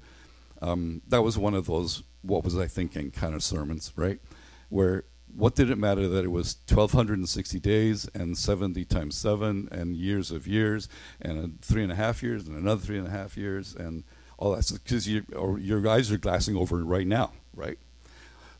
Um, 0.61 1.03
that 1.09 1.23
was 1.23 1.37
one 1.37 1.55
of 1.55 1.67
those 1.67 2.05
"what 2.23 2.45
was 2.45 2.57
I 2.57 2.69
thinking" 2.69 3.11
kind 3.11 3.35
of 3.35 3.43
sermons, 3.43 3.93
right? 3.97 4.21
Where 4.69 5.05
what 5.35 5.55
did 5.55 5.71
it 5.71 5.79
matter 5.79 6.09
that 6.09 6.25
it 6.25 6.31
was 6.31 6.57
1260 6.69 7.59
days 7.61 8.09
and 8.15 8.37
70 8.37 8.85
times 8.85 9.17
7 9.17 9.69
and 9.73 9.97
years 9.97 10.31
of 10.31 10.47
years 10.47 10.89
and 11.21 11.61
three 11.63 11.83
and 11.83 11.91
a 11.91 11.95
half 11.95 12.23
years 12.23 12.47
and 12.47 12.57
another 12.57 12.81
three 12.81 12.99
and 12.99 13.07
a 13.07 13.11
half 13.11 13.37
years 13.37 13.75
and 13.75 14.05
all 14.37 14.55
that 14.55 14.71
because 14.85 15.09
you, 15.09 15.25
your 15.59 15.89
eyes 15.89 16.13
are 16.13 16.19
glassing 16.19 16.57
over 16.57 16.85
right 16.85 17.07
now 17.07 17.33
right 17.55 17.79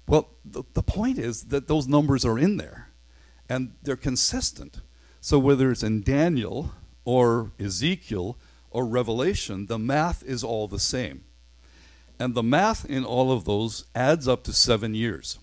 well 0.07 0.31
the, 0.45 0.63
the 0.75 0.83
point 0.83 1.19
is 1.19 1.45
that 1.45 1.69
those 1.69 1.87
numbers 1.89 2.25
are 2.25 2.39
in 2.39 2.57
there 2.57 2.91
and 3.49 3.75
they're 3.83 3.97
consistent 3.97 4.81
so 5.21 5.39
whether 5.39 5.71
it's 5.71 5.83
in 5.83 6.03
daniel 6.03 6.73
or 7.05 7.53
ezekiel 7.59 8.37
or 8.71 8.87
revelation 8.87 9.67
the 9.67 9.79
math 9.79 10.23
is 10.25 10.43
all 10.43 10.67
the 10.69 10.79
same 10.79 11.25
and 12.19 12.35
the 12.35 12.43
math 12.43 12.85
in 12.85 13.05
all 13.05 13.33
of 13.33 13.45
those 13.45 13.85
adds 13.95 14.29
up 14.29 14.43
to 14.45 14.53
seven 14.53 14.95
years 14.95 15.39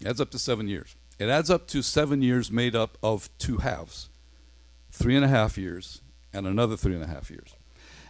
it 0.00 0.06
adds 0.06 0.20
up 0.20 0.30
to 0.30 0.38
seven 0.38 0.68
years. 0.68 0.94
It 1.18 1.28
adds 1.28 1.50
up 1.50 1.66
to 1.68 1.82
seven 1.82 2.22
years 2.22 2.50
made 2.50 2.74
up 2.74 2.98
of 3.02 3.30
two 3.38 3.58
halves 3.58 4.10
three 4.90 5.16
and 5.16 5.24
a 5.24 5.28
half 5.28 5.58
years 5.58 6.00
and 6.32 6.46
another 6.46 6.76
three 6.76 6.94
and 6.94 7.02
a 7.02 7.06
half 7.06 7.30
years. 7.30 7.54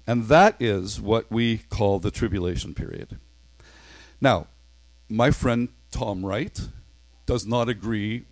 And 0.06 0.24
that 0.24 0.56
is 0.60 1.00
what 1.00 1.30
we 1.30 1.58
call 1.58 1.98
the 1.98 2.10
tribulation 2.10 2.74
period. 2.74 3.18
Now, 4.20 4.46
my 5.08 5.30
friend 5.30 5.68
Tom 5.90 6.24
Wright 6.24 6.68
does 7.26 7.46
not 7.46 7.68
agree 7.68 8.24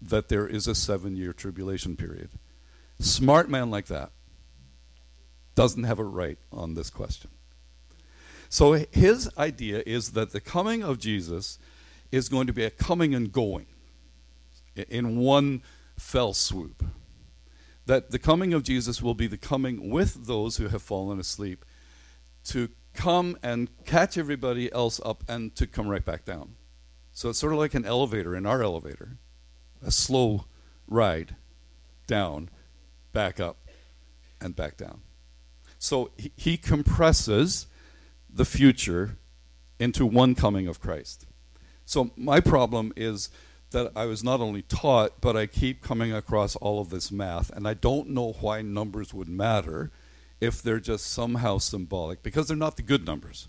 that 0.00 0.28
there 0.28 0.46
is 0.46 0.66
a 0.66 0.74
seven 0.74 1.16
year 1.16 1.32
tribulation 1.32 1.96
period. 1.96 2.30
Smart 3.00 3.48
man 3.48 3.70
like 3.70 3.86
that 3.86 4.10
doesn't 5.54 5.84
have 5.84 5.98
it 5.98 6.04
right 6.04 6.38
on 6.52 6.74
this 6.74 6.90
question. 6.90 7.30
So 8.48 8.84
his 8.92 9.28
idea 9.36 9.82
is 9.84 10.12
that 10.12 10.30
the 10.30 10.40
coming 10.40 10.82
of 10.82 10.98
Jesus 10.98 11.58
is 12.10 12.28
going 12.28 12.46
to 12.46 12.52
be 12.52 12.64
a 12.64 12.70
coming 12.70 13.14
and 13.14 13.30
going 13.30 13.66
in 14.88 15.18
one 15.18 15.62
fell 15.98 16.32
swoop. 16.32 16.84
That 17.86 18.10
the 18.10 18.18
coming 18.18 18.54
of 18.54 18.62
Jesus 18.62 19.02
will 19.02 19.14
be 19.14 19.26
the 19.26 19.38
coming 19.38 19.90
with 19.90 20.26
those 20.26 20.56
who 20.56 20.68
have 20.68 20.82
fallen 20.82 21.18
asleep 21.18 21.64
to 22.44 22.68
come 22.98 23.38
and 23.44 23.70
catch 23.84 24.18
everybody 24.18 24.72
else 24.72 25.00
up 25.04 25.22
and 25.28 25.54
to 25.54 25.68
come 25.68 25.86
right 25.86 26.04
back 26.04 26.24
down. 26.24 26.56
So 27.12 27.28
it's 27.28 27.38
sort 27.38 27.52
of 27.52 27.60
like 27.60 27.74
an 27.74 27.84
elevator 27.84 28.34
in 28.34 28.44
our 28.44 28.60
elevator, 28.60 29.18
a 29.80 29.92
slow 29.92 30.46
ride 30.88 31.36
down, 32.08 32.50
back 33.12 33.38
up, 33.38 33.68
and 34.40 34.56
back 34.56 34.76
down. 34.76 35.02
So 35.78 36.10
he, 36.18 36.32
he 36.36 36.56
compresses 36.56 37.68
the 38.28 38.44
future 38.44 39.16
into 39.78 40.04
one 40.04 40.34
coming 40.34 40.66
of 40.66 40.80
Christ. 40.80 41.24
So 41.84 42.10
my 42.16 42.40
problem 42.40 42.92
is 42.96 43.30
that 43.70 43.92
I 43.94 44.06
was 44.06 44.24
not 44.24 44.40
only 44.40 44.62
taught, 44.62 45.20
but 45.20 45.36
I 45.36 45.46
keep 45.46 45.82
coming 45.82 46.12
across 46.12 46.56
all 46.56 46.80
of 46.80 46.90
this 46.90 47.12
math, 47.12 47.50
and 47.50 47.68
I 47.68 47.74
don't 47.74 48.10
know 48.10 48.32
why 48.40 48.62
numbers 48.62 49.14
would 49.14 49.28
matter 49.28 49.92
if 50.40 50.62
they're 50.62 50.80
just 50.80 51.06
somehow 51.06 51.58
symbolic, 51.58 52.22
because 52.22 52.48
they're 52.48 52.56
not 52.56 52.76
the 52.76 52.82
good 52.82 53.06
numbers. 53.06 53.48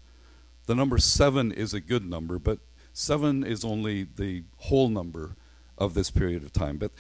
The 0.65 0.75
number 0.75 0.97
seven 0.97 1.51
is 1.51 1.73
a 1.73 1.79
good 1.79 2.07
number, 2.07 2.39
but 2.39 2.59
seven 2.93 3.43
is 3.43 3.63
only 3.63 4.03
the 4.03 4.43
whole 4.57 4.89
number 4.89 5.35
of 5.77 5.93
this 5.93 6.11
period 6.11 6.43
of 6.43 6.51
time. 6.51 6.77
But 6.77 6.91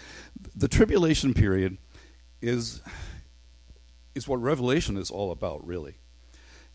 the 0.55 0.67
tribulation 0.67 1.33
period 1.33 1.77
is 2.41 2.81
is 4.15 4.27
what 4.27 4.41
Revelation 4.41 4.97
is 4.97 5.11
all 5.11 5.31
about, 5.31 5.65
really. 5.65 5.95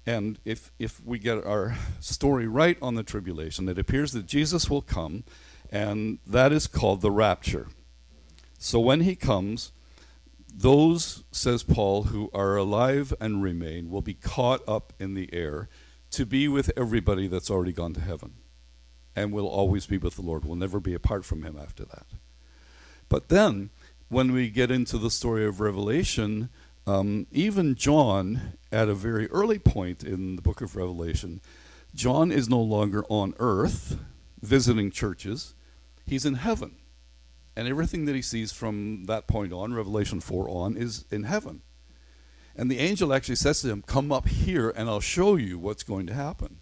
And 0.06 0.38
if, 0.44 0.70
if 0.78 1.04
we 1.04 1.18
get 1.18 1.44
our 1.44 1.76
story 2.00 2.46
right 2.46 2.76
on 2.80 2.94
the 2.94 3.02
tribulation, 3.02 3.68
it 3.68 3.78
appears 3.78 4.12
that 4.12 4.26
Jesus 4.26 4.68
will 4.68 4.82
come, 4.82 5.24
and 5.70 6.18
that 6.26 6.52
is 6.52 6.66
called 6.66 7.00
the 7.00 7.10
rapture. 7.10 7.68
So 8.58 8.80
when 8.80 9.00
he 9.00 9.16
comes, 9.16 9.72
those, 10.56 11.24
says 11.32 11.62
Paul, 11.62 12.04
who 12.04 12.30
are 12.32 12.56
alive 12.56 13.12
and 13.20 13.42
remain 13.42 13.90
will 13.90 14.02
be 14.02 14.14
caught 14.14 14.66
up 14.68 14.92
in 15.00 15.14
the 15.14 15.28
air 15.32 15.68
to 16.12 16.24
be 16.24 16.46
with 16.46 16.70
everybody 16.76 17.26
that's 17.26 17.50
already 17.50 17.72
gone 17.72 17.92
to 17.94 18.00
heaven 18.00 18.34
and 19.16 19.32
will 19.32 19.48
always 19.48 19.86
be 19.86 19.98
with 19.98 20.14
the 20.14 20.22
Lord. 20.22 20.44
We'll 20.44 20.56
never 20.56 20.80
be 20.80 20.94
apart 20.94 21.24
from 21.24 21.42
him 21.42 21.58
after 21.60 21.84
that. 21.84 22.06
But 23.08 23.28
then, 23.28 23.70
when 24.08 24.32
we 24.32 24.48
get 24.48 24.70
into 24.70 24.96
the 24.96 25.10
story 25.10 25.44
of 25.44 25.60
Revelation, 25.60 26.50
um, 26.86 27.26
even 27.32 27.74
John, 27.74 28.54
at 28.70 28.88
a 28.88 28.94
very 28.94 29.28
early 29.30 29.58
point 29.58 30.04
in 30.04 30.36
the 30.36 30.42
book 30.42 30.60
of 30.60 30.76
Revelation, 30.76 31.40
John 31.94 32.30
is 32.30 32.48
no 32.48 32.60
longer 32.60 33.04
on 33.08 33.34
earth 33.38 33.98
visiting 34.40 34.90
churches, 34.90 35.54
he's 36.06 36.24
in 36.24 36.34
heaven. 36.34 36.76
And 37.56 37.68
everything 37.68 38.04
that 38.06 38.14
he 38.14 38.22
sees 38.22 38.52
from 38.52 39.04
that 39.04 39.26
point 39.26 39.52
on, 39.52 39.74
Revelation 39.74 40.20
4 40.20 40.48
on, 40.48 40.76
is 40.76 41.04
in 41.10 41.24
heaven. 41.24 41.62
And 42.56 42.70
the 42.70 42.78
angel 42.78 43.12
actually 43.12 43.36
says 43.36 43.60
to 43.62 43.70
him, 43.70 43.82
Come 43.82 44.12
up 44.12 44.28
here 44.28 44.70
and 44.70 44.88
I'll 44.88 45.00
show 45.00 45.36
you 45.36 45.58
what's 45.58 45.82
going 45.82 46.06
to 46.06 46.14
happen. 46.14 46.60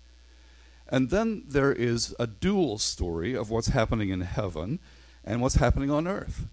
And 0.88 1.11
then 1.11 1.44
there 1.48 1.72
is 1.72 2.14
a 2.18 2.26
dual 2.26 2.78
story 2.78 3.35
of 3.35 3.50
what's 3.50 3.68
happening 3.68 4.11
in 4.11 4.20
heaven 4.20 4.78
and 5.24 5.40
what's 5.40 5.55
happening 5.57 5.90
on 5.90 6.07
earth. 6.07 6.46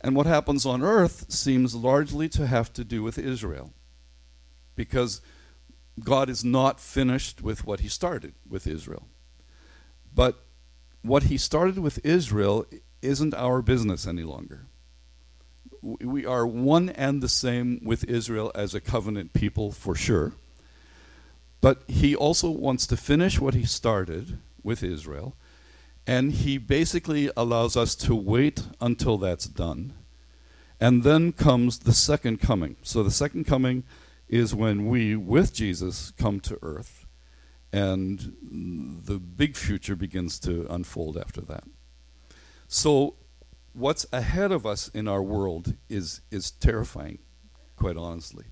And 0.00 0.16
what 0.16 0.26
happens 0.26 0.64
on 0.64 0.82
earth 0.82 1.30
seems 1.30 1.74
largely 1.74 2.28
to 2.30 2.46
have 2.46 2.72
to 2.72 2.84
do 2.84 3.02
with 3.02 3.18
Israel. 3.18 3.72
Because 4.74 5.20
God 6.02 6.28
is 6.30 6.44
not 6.44 6.80
finished 6.80 7.42
with 7.42 7.64
what 7.64 7.80
he 7.80 7.88
started 7.88 8.34
with 8.48 8.66
Israel. 8.66 9.06
But 10.12 10.44
what 11.02 11.24
he 11.24 11.36
started 11.36 11.78
with 11.78 12.04
Israel 12.04 12.66
isn't 13.02 13.34
our 13.34 13.62
business 13.62 14.06
any 14.06 14.22
longer. 14.22 14.66
We 15.82 16.26
are 16.26 16.46
one 16.46 16.90
and 16.90 17.22
the 17.22 17.28
same 17.28 17.80
with 17.82 18.04
Israel 18.04 18.52
as 18.54 18.74
a 18.74 18.80
covenant 18.80 19.32
people 19.32 19.72
for 19.72 19.94
sure. 19.94 20.32
But 21.60 21.82
he 21.86 22.14
also 22.14 22.50
wants 22.50 22.86
to 22.88 22.96
finish 22.96 23.40
what 23.40 23.54
he 23.54 23.64
started 23.64 24.38
with 24.62 24.82
Israel. 24.82 25.36
And 26.06 26.32
he 26.32 26.58
basically 26.58 27.30
allows 27.36 27.76
us 27.76 27.94
to 27.96 28.14
wait 28.14 28.62
until 28.80 29.18
that's 29.18 29.46
done. 29.46 29.92
And 30.80 31.02
then 31.02 31.32
comes 31.32 31.80
the 31.80 31.92
second 31.92 32.40
coming. 32.40 32.76
So 32.82 33.02
the 33.02 33.10
second 33.10 33.44
coming 33.44 33.84
is 34.28 34.54
when 34.54 34.86
we, 34.86 35.16
with 35.16 35.52
Jesus, 35.52 36.12
come 36.12 36.40
to 36.40 36.58
earth. 36.62 37.06
And 37.72 38.34
the 39.04 39.18
big 39.18 39.56
future 39.56 39.94
begins 39.94 40.38
to 40.40 40.66
unfold 40.70 41.16
after 41.18 41.40
that. 41.42 41.64
So, 42.72 43.16
what's 43.72 44.06
ahead 44.12 44.52
of 44.52 44.64
us 44.64 44.86
in 44.94 45.08
our 45.08 45.20
world 45.20 45.74
is, 45.88 46.20
is 46.30 46.52
terrifying, 46.52 47.18
quite 47.74 47.96
honestly. 47.96 48.44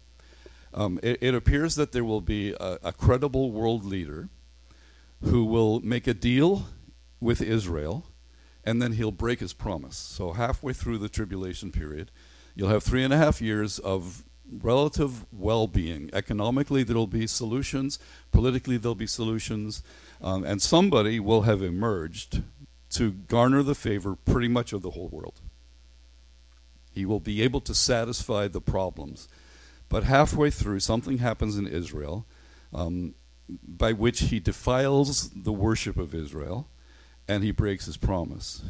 Um, 0.75 0.99
it, 1.05 1.19
it, 1.21 1.37
appears 1.37 1.77
that 1.77 1.93
there 1.93 2.03
will 2.03 2.21
be 2.21 2.53
a, 2.59 2.79
a 2.83 2.93
credible 2.93 3.53
world 3.53 3.85
leader 3.85 4.29
who 5.23 5.45
will 5.45 5.79
make 5.83 6.09
a 6.09 6.15
deal 6.15 6.67
with 7.21 7.41
Israel 7.41 8.07
and 8.65 8.83
then 8.83 8.95
he'll 8.95 9.13
break 9.13 9.39
his 9.39 9.53
promise. 9.53 9.97
So, 9.97 10.33
halfway 10.33 10.73
through 10.73 10.99
the 10.99 11.09
tribulation 11.09 11.71
period, 11.71 12.11
you'll 12.57 12.71
have 12.71 12.83
three 12.83 13.05
and 13.05 13.15
a 13.15 13.19
half 13.19 13.41
years 13.41 13.79
of 13.79 14.25
relative 14.51 15.27
well 15.33 15.69
being. 15.69 16.11
Economically, 16.13 16.83
there 16.83 16.97
will 16.97 17.07
be 17.07 17.29
solutions, 17.29 18.01
politically, 18.33 18.79
there'll 18.79 18.97
be 18.97 19.07
solutions, 19.07 19.85
um, 20.21 20.43
and 20.43 20.61
somebody 20.61 21.21
will 21.21 21.43
have 21.43 21.63
emerged 21.63 22.43
to 22.91 23.13
garner 23.13 23.63
the 23.63 23.75
favor 23.75 24.17
pretty 24.17 24.49
much 24.49 24.73
of 24.73 24.83
the 24.83 24.91
whole 24.91 25.09
world. 25.09 25.41
He 26.93 27.05
will 27.05 27.21
be 27.21 27.43
able 27.43 27.61
to 27.63 27.75
satisfy 27.75 28.49
the 28.49 28.61
problems. 28.61 29.29
But 29.89 30.05
halfway 30.05 30.51
through, 30.51 30.81
something 30.81 31.19
happens 31.19 31.57
in 31.57 31.67
Israel 31.67 32.27
um, 32.73 33.15
by 33.49 33.93
which 33.93 34.21
he 34.21 34.41
defiles 34.41 35.31
the 35.31 35.53
worship 35.53 35.97
of 35.97 36.15
Israel 36.15 36.69
and 37.27 37.45
he 37.45 37.51
breaks 37.51 37.87
his 37.87 37.97
promise. 37.97 38.63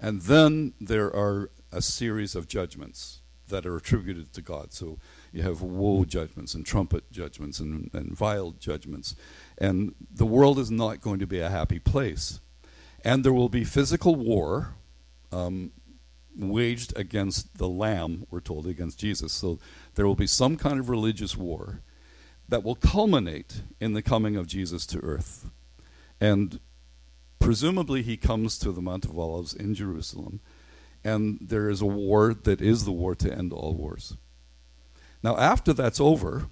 And 0.00 0.22
then 0.22 0.74
there 0.80 1.14
are 1.14 1.50
a 1.72 1.82
series 1.82 2.34
of 2.34 2.48
judgments 2.48 3.20
that 3.48 3.66
are 3.66 3.76
attributed 3.76 4.32
to 4.32 4.42
God. 4.42 4.72
So 4.72 4.98
you 5.32 5.42
have 5.42 5.62
woe 5.62 6.04
judgments 6.04 6.54
and 6.54 6.66
trumpet 6.66 7.10
judgments 7.12 7.60
and, 7.60 7.90
and 7.92 8.16
vial 8.16 8.52
judgments. 8.52 9.14
And 9.58 9.94
the 10.12 10.26
world 10.26 10.58
is 10.58 10.70
not 10.70 11.00
going 11.00 11.20
to 11.20 11.26
be 11.26 11.40
a 11.40 11.50
happy 11.50 11.78
place. 11.78 12.40
And 13.06 13.22
there 13.22 13.32
will 13.32 13.48
be 13.48 13.62
physical 13.62 14.16
war 14.16 14.74
um, 15.30 15.70
waged 16.36 16.92
against 16.98 17.56
the 17.56 17.68
Lamb, 17.68 18.26
we're 18.32 18.40
told, 18.40 18.66
against 18.66 18.98
Jesus. 18.98 19.32
So 19.32 19.60
there 19.94 20.08
will 20.08 20.16
be 20.16 20.26
some 20.26 20.56
kind 20.56 20.80
of 20.80 20.90
religious 20.90 21.36
war 21.36 21.82
that 22.48 22.64
will 22.64 22.74
culminate 22.74 23.62
in 23.80 23.92
the 23.92 24.02
coming 24.02 24.34
of 24.34 24.48
Jesus 24.48 24.84
to 24.86 24.98
earth. 25.04 25.48
And 26.20 26.58
presumably 27.38 28.02
he 28.02 28.16
comes 28.16 28.58
to 28.58 28.72
the 28.72 28.82
Mount 28.82 29.04
of 29.04 29.16
Olives 29.16 29.54
in 29.54 29.76
Jerusalem, 29.76 30.40
and 31.04 31.38
there 31.40 31.70
is 31.70 31.80
a 31.80 31.86
war 31.86 32.34
that 32.34 32.60
is 32.60 32.86
the 32.86 32.92
war 32.92 33.14
to 33.14 33.32
end 33.32 33.52
all 33.52 33.74
wars. 33.74 34.16
Now, 35.22 35.36
after 35.36 35.72
that's 35.72 36.00
over, 36.00 36.48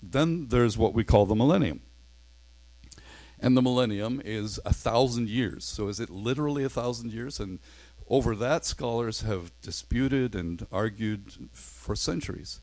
then 0.00 0.46
there's 0.50 0.78
what 0.78 0.94
we 0.94 1.02
call 1.02 1.26
the 1.26 1.34
millennium. 1.34 1.80
And 3.38 3.56
the 3.56 3.62
millennium 3.62 4.22
is 4.24 4.58
a 4.64 4.72
thousand 4.72 5.28
years. 5.28 5.64
So 5.64 5.88
is 5.88 6.00
it 6.00 6.10
literally 6.10 6.64
a 6.64 6.70
thousand 6.70 7.12
years? 7.12 7.38
And 7.38 7.58
over 8.08 8.34
that, 8.36 8.64
scholars 8.64 9.22
have 9.22 9.52
disputed 9.60 10.34
and 10.34 10.66
argued 10.72 11.50
for 11.52 11.94
centuries. 11.94 12.60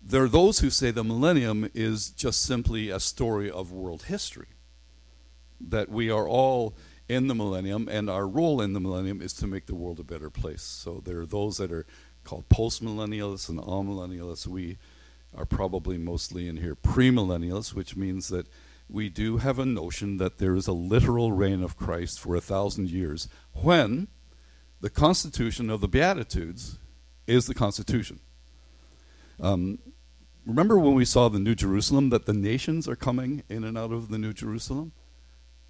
There 0.00 0.22
are 0.22 0.28
those 0.28 0.60
who 0.60 0.70
say 0.70 0.90
the 0.90 1.02
millennium 1.02 1.70
is 1.74 2.10
just 2.10 2.42
simply 2.42 2.90
a 2.90 3.00
story 3.00 3.50
of 3.50 3.72
world 3.72 4.04
history. 4.04 4.48
That 5.60 5.88
we 5.88 6.10
are 6.10 6.28
all 6.28 6.76
in 7.08 7.26
the 7.26 7.34
millennium, 7.34 7.88
and 7.90 8.08
our 8.08 8.26
role 8.26 8.60
in 8.60 8.72
the 8.72 8.80
millennium 8.80 9.20
is 9.20 9.32
to 9.34 9.46
make 9.46 9.66
the 9.66 9.74
world 9.74 10.00
a 10.00 10.04
better 10.04 10.30
place. 10.30 10.62
So 10.62 11.02
there 11.04 11.20
are 11.20 11.26
those 11.26 11.56
that 11.58 11.72
are 11.72 11.86
called 12.22 12.48
postmillennialists 12.48 13.48
and 13.48 13.58
amillennialists. 13.60 14.46
We 14.46 14.78
are 15.36 15.44
probably 15.44 15.98
mostly 15.98 16.48
in 16.48 16.58
here 16.58 16.74
premillennialists, 16.74 17.74
which 17.74 17.96
means 17.96 18.28
that 18.28 18.46
we 18.88 19.08
do 19.08 19.38
have 19.38 19.58
a 19.58 19.66
notion 19.66 20.18
that 20.18 20.38
there 20.38 20.54
is 20.54 20.66
a 20.66 20.72
literal 20.72 21.32
reign 21.32 21.62
of 21.62 21.76
Christ 21.76 22.20
for 22.20 22.36
a 22.36 22.40
thousand 22.40 22.90
years 22.90 23.28
when 23.52 24.08
the 24.80 24.90
constitution 24.90 25.70
of 25.70 25.80
the 25.80 25.88
Beatitudes 25.88 26.78
is 27.26 27.46
the 27.46 27.54
Constitution. 27.54 28.20
Um, 29.40 29.78
remember 30.46 30.78
when 30.78 30.94
we 30.94 31.04
saw 31.04 31.28
the 31.28 31.38
New 31.38 31.54
Jerusalem, 31.54 32.10
that 32.10 32.26
the 32.26 32.34
nations 32.34 32.86
are 32.86 32.96
coming 32.96 33.42
in 33.48 33.64
and 33.64 33.78
out 33.78 33.92
of 33.92 34.10
the 34.10 34.18
New 34.18 34.32
Jerusalem? 34.32 34.92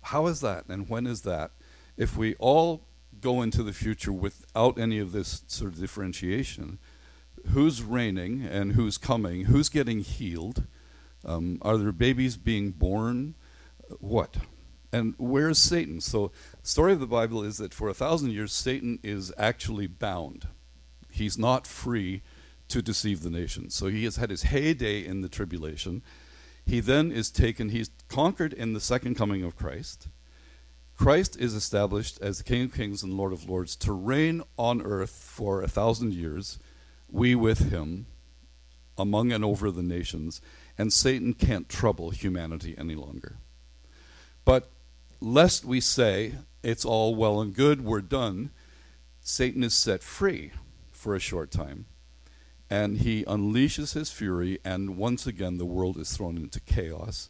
How 0.03 0.27
is 0.27 0.40
that 0.40 0.66
and 0.68 0.88
when 0.88 1.07
is 1.07 1.22
that? 1.22 1.53
If 1.96 2.16
we 2.16 2.35
all 2.37 2.87
go 3.20 3.40
into 3.40 3.62
the 3.62 3.72
future 3.72 4.12
without 4.12 4.79
any 4.79 4.98
of 4.98 5.12
this 5.12 5.44
sort 5.46 5.72
of 5.72 5.81
differentiation, 5.81 6.79
who's 7.53 7.83
reigning 7.83 8.44
and 8.44 8.72
who's 8.72 8.98
coming, 8.98 9.44
who's 9.44 9.68
getting 9.68 10.00
healed, 10.00 10.64
um, 11.24 11.58
are 11.62 11.76
there 11.76 11.92
babies 11.92 12.37
being 12.37 12.70
born? 12.70 13.34
What? 14.00 14.37
And 14.92 15.14
where's 15.18 15.58
Satan? 15.58 16.00
So, 16.00 16.30
story 16.62 16.92
of 16.92 17.00
the 17.00 17.06
Bible 17.06 17.42
is 17.42 17.56
that 17.58 17.74
for 17.74 17.88
a 17.88 17.94
thousand 17.94 18.30
years, 18.30 18.52
Satan 18.52 18.98
is 19.02 19.32
actually 19.37 19.87
bound. 19.87 20.46
He's 21.10 21.37
not 21.37 21.66
free 21.66 22.22
to 22.68 22.80
deceive 22.80 23.22
the 23.22 23.30
nations. 23.30 23.74
So, 23.74 23.88
he 23.88 24.04
has 24.04 24.16
had 24.16 24.30
his 24.30 24.44
heyday 24.44 25.04
in 25.04 25.20
the 25.20 25.28
tribulation. 25.28 26.02
He 26.64 26.80
then 26.80 27.10
is 27.10 27.30
taken, 27.30 27.70
he's 27.70 27.90
conquered 28.08 28.52
in 28.52 28.72
the 28.72 28.80
second 28.80 29.16
coming 29.16 29.42
of 29.42 29.56
Christ. 29.56 30.08
Christ 30.96 31.37
is 31.40 31.54
established 31.54 32.20
as 32.22 32.38
the 32.38 32.44
King 32.44 32.64
of 32.64 32.74
Kings 32.74 33.02
and 33.02 33.14
Lord 33.14 33.32
of 33.32 33.48
Lords 33.48 33.74
to 33.76 33.92
reign 33.92 34.42
on 34.56 34.80
earth 34.80 35.10
for 35.10 35.60
a 35.60 35.68
thousand 35.68 36.14
years, 36.14 36.58
we 37.10 37.34
with 37.34 37.70
him, 37.70 38.06
among 38.96 39.32
and 39.32 39.44
over 39.44 39.72
the 39.72 39.82
nations 39.82 40.40
and 40.76 40.92
Satan 40.92 41.34
can't 41.34 41.68
trouble 41.68 42.10
humanity 42.10 42.74
any 42.76 42.94
longer. 42.94 43.37
But 44.44 44.70
lest 45.20 45.64
we 45.64 45.81
say 45.81 46.35
it's 46.62 46.85
all 46.85 47.14
well 47.14 47.40
and 47.40 47.54
good, 47.54 47.85
we're 47.85 48.00
done, 48.00 48.50
Satan 49.20 49.62
is 49.62 49.75
set 49.75 50.02
free 50.02 50.52
for 50.92 51.14
a 51.14 51.20
short 51.20 51.50
time. 51.50 51.87
And 52.70 52.98
he 52.98 53.25
unleashes 53.25 53.92
his 53.92 54.10
fury, 54.10 54.58
and 54.64 54.96
once 54.96 55.27
again, 55.27 55.58
the 55.58 55.66
world 55.66 55.98
is 55.98 56.16
thrown 56.16 56.37
into 56.37 56.60
chaos. 56.60 57.29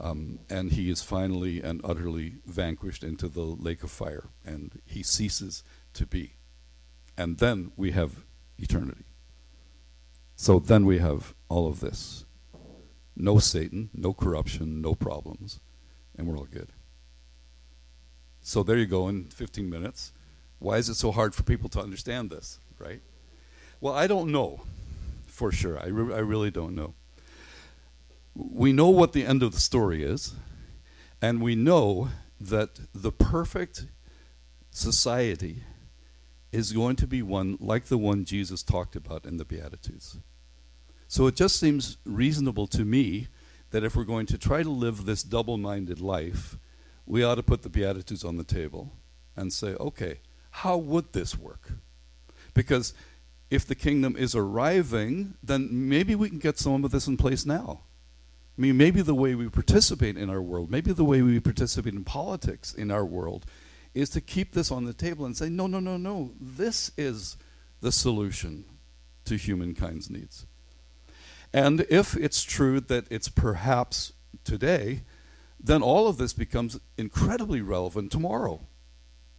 Um, 0.00 0.40
and 0.50 0.72
he 0.72 0.90
is 0.90 1.02
finally 1.02 1.62
and 1.62 1.80
utterly 1.84 2.34
vanquished 2.46 3.04
into 3.04 3.28
the 3.28 3.42
lake 3.42 3.82
of 3.82 3.90
fire, 3.90 4.28
and 4.44 4.80
he 4.84 5.02
ceases 5.02 5.62
to 5.94 6.04
be. 6.04 6.34
And 7.16 7.38
then 7.38 7.72
we 7.76 7.92
have 7.92 8.24
eternity. 8.58 9.04
So 10.36 10.58
then 10.58 10.84
we 10.84 10.98
have 10.98 11.32
all 11.48 11.68
of 11.68 11.80
this 11.80 12.23
no 13.16 13.38
Satan, 13.38 13.90
no 13.94 14.12
corruption, 14.12 14.80
no 14.80 14.94
problems, 14.94 15.60
and 16.16 16.26
we're 16.26 16.38
all 16.38 16.48
good. 16.50 16.68
So 18.40 18.62
there 18.62 18.76
you 18.76 18.86
go 18.86 19.08
in 19.08 19.24
15 19.24 19.68
minutes. 19.70 20.12
Why 20.58 20.76
is 20.76 20.88
it 20.88 20.94
so 20.94 21.12
hard 21.12 21.34
for 21.34 21.42
people 21.42 21.68
to 21.70 21.80
understand 21.80 22.30
this, 22.30 22.58
right? 22.78 23.00
Well, 23.80 23.94
I 23.94 24.06
don't 24.06 24.32
know 24.32 24.62
for 25.26 25.50
sure. 25.50 25.78
I, 25.78 25.86
re- 25.86 26.14
I 26.14 26.18
really 26.18 26.50
don't 26.50 26.74
know. 26.74 26.94
We 28.34 28.72
know 28.72 28.88
what 28.88 29.12
the 29.12 29.24
end 29.24 29.42
of 29.42 29.52
the 29.52 29.60
story 29.60 30.02
is, 30.02 30.34
and 31.22 31.40
we 31.40 31.54
know 31.54 32.08
that 32.40 32.80
the 32.94 33.12
perfect 33.12 33.86
society 34.70 35.62
is 36.52 36.72
going 36.72 36.96
to 36.96 37.06
be 37.06 37.22
one 37.22 37.56
like 37.60 37.86
the 37.86 37.98
one 37.98 38.24
Jesus 38.24 38.62
talked 38.62 38.96
about 38.96 39.24
in 39.24 39.38
the 39.38 39.44
Beatitudes. 39.44 40.18
So 41.08 41.26
it 41.26 41.36
just 41.36 41.60
seems 41.60 41.98
reasonable 42.04 42.66
to 42.68 42.84
me 42.84 43.28
that 43.70 43.84
if 43.84 43.96
we're 43.96 44.04
going 44.04 44.26
to 44.26 44.38
try 44.38 44.62
to 44.62 44.70
live 44.70 45.04
this 45.04 45.22
double 45.22 45.58
minded 45.58 46.00
life, 46.00 46.56
we 47.06 47.22
ought 47.22 47.34
to 47.36 47.42
put 47.42 47.62
the 47.62 47.68
Beatitudes 47.68 48.24
on 48.24 48.36
the 48.36 48.44
table 48.44 48.92
and 49.36 49.52
say, 49.52 49.74
okay, 49.74 50.20
how 50.50 50.76
would 50.76 51.12
this 51.12 51.36
work? 51.36 51.72
Because 52.54 52.94
if 53.50 53.66
the 53.66 53.74
kingdom 53.74 54.16
is 54.16 54.34
arriving, 54.34 55.34
then 55.42 55.68
maybe 55.70 56.14
we 56.14 56.28
can 56.28 56.38
get 56.38 56.58
some 56.58 56.84
of 56.84 56.90
this 56.90 57.06
in 57.06 57.16
place 57.16 57.44
now. 57.44 57.80
I 58.56 58.60
mean, 58.60 58.76
maybe 58.76 59.02
the 59.02 59.14
way 59.14 59.34
we 59.34 59.48
participate 59.48 60.16
in 60.16 60.30
our 60.30 60.40
world, 60.40 60.70
maybe 60.70 60.92
the 60.92 61.04
way 61.04 61.22
we 61.22 61.40
participate 61.40 61.94
in 61.94 62.04
politics 62.04 62.72
in 62.72 62.90
our 62.90 63.04
world, 63.04 63.44
is 63.94 64.10
to 64.10 64.20
keep 64.20 64.52
this 64.52 64.70
on 64.70 64.84
the 64.84 64.92
table 64.92 65.26
and 65.26 65.36
say, 65.36 65.48
no, 65.48 65.66
no, 65.66 65.80
no, 65.80 65.96
no, 65.96 66.30
this 66.40 66.92
is 66.96 67.36
the 67.80 67.92
solution 67.92 68.64
to 69.24 69.36
humankind's 69.36 70.08
needs. 70.08 70.46
And 71.54 71.86
if 71.88 72.16
it's 72.16 72.42
true 72.42 72.80
that 72.80 73.06
it's 73.10 73.28
perhaps 73.28 74.12
today, 74.42 75.02
then 75.60 75.82
all 75.82 76.08
of 76.08 76.16
this 76.16 76.32
becomes 76.32 76.80
incredibly 76.98 77.60
relevant 77.60 78.10
tomorrow 78.10 78.66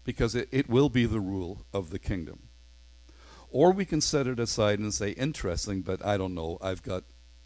because 0.05 0.34
it, 0.34 0.47
it 0.49 0.70
will 0.70 0.88
be 0.88 1.05
the 1.05 1.20
rule 1.20 1.66
of 1.74 1.89
the 1.89 1.99
kingdom. 1.99 2.47
Or 3.49 3.74
we 3.74 3.84
can 3.84 3.99
set 3.99 4.28
it 4.28 4.39
aside 4.39 4.80
and 4.80 4.93
say, 4.93 5.09
interesting, 5.11 5.82
but 5.82 6.05
I 6.05 6.16
don't 6.16 6.34
know, 6.34 6.57
I've 6.61 6.84
got 6.84 7.03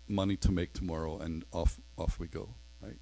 money 0.07 0.37
to 0.37 0.51
make 0.51 0.73
tomorrow, 0.73 1.17
and 1.17 1.43
off, 1.51 1.79
off 1.97 2.19
we 2.19 2.27
go. 2.27 2.53
Right? 2.79 2.97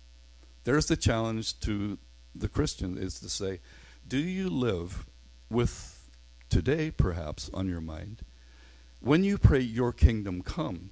There's 0.64 0.86
the 0.86 0.96
challenge 0.96 1.60
to 1.62 1.98
the 2.34 2.48
Christian 2.48 2.98
is 2.98 3.20
to 3.20 3.28
say, 3.28 3.60
do 4.08 4.18
you 4.18 4.50
live 4.50 5.06
with 5.50 6.10
today, 6.50 6.92
perhaps, 6.92 7.50
on 7.54 7.68
your 7.68 7.82
mind? 7.82 8.22
When 9.02 9.26
you 9.26 9.38
pray, 9.38 9.60
Your 9.60 9.92
kingdom 9.92 10.42
come, 10.42 10.92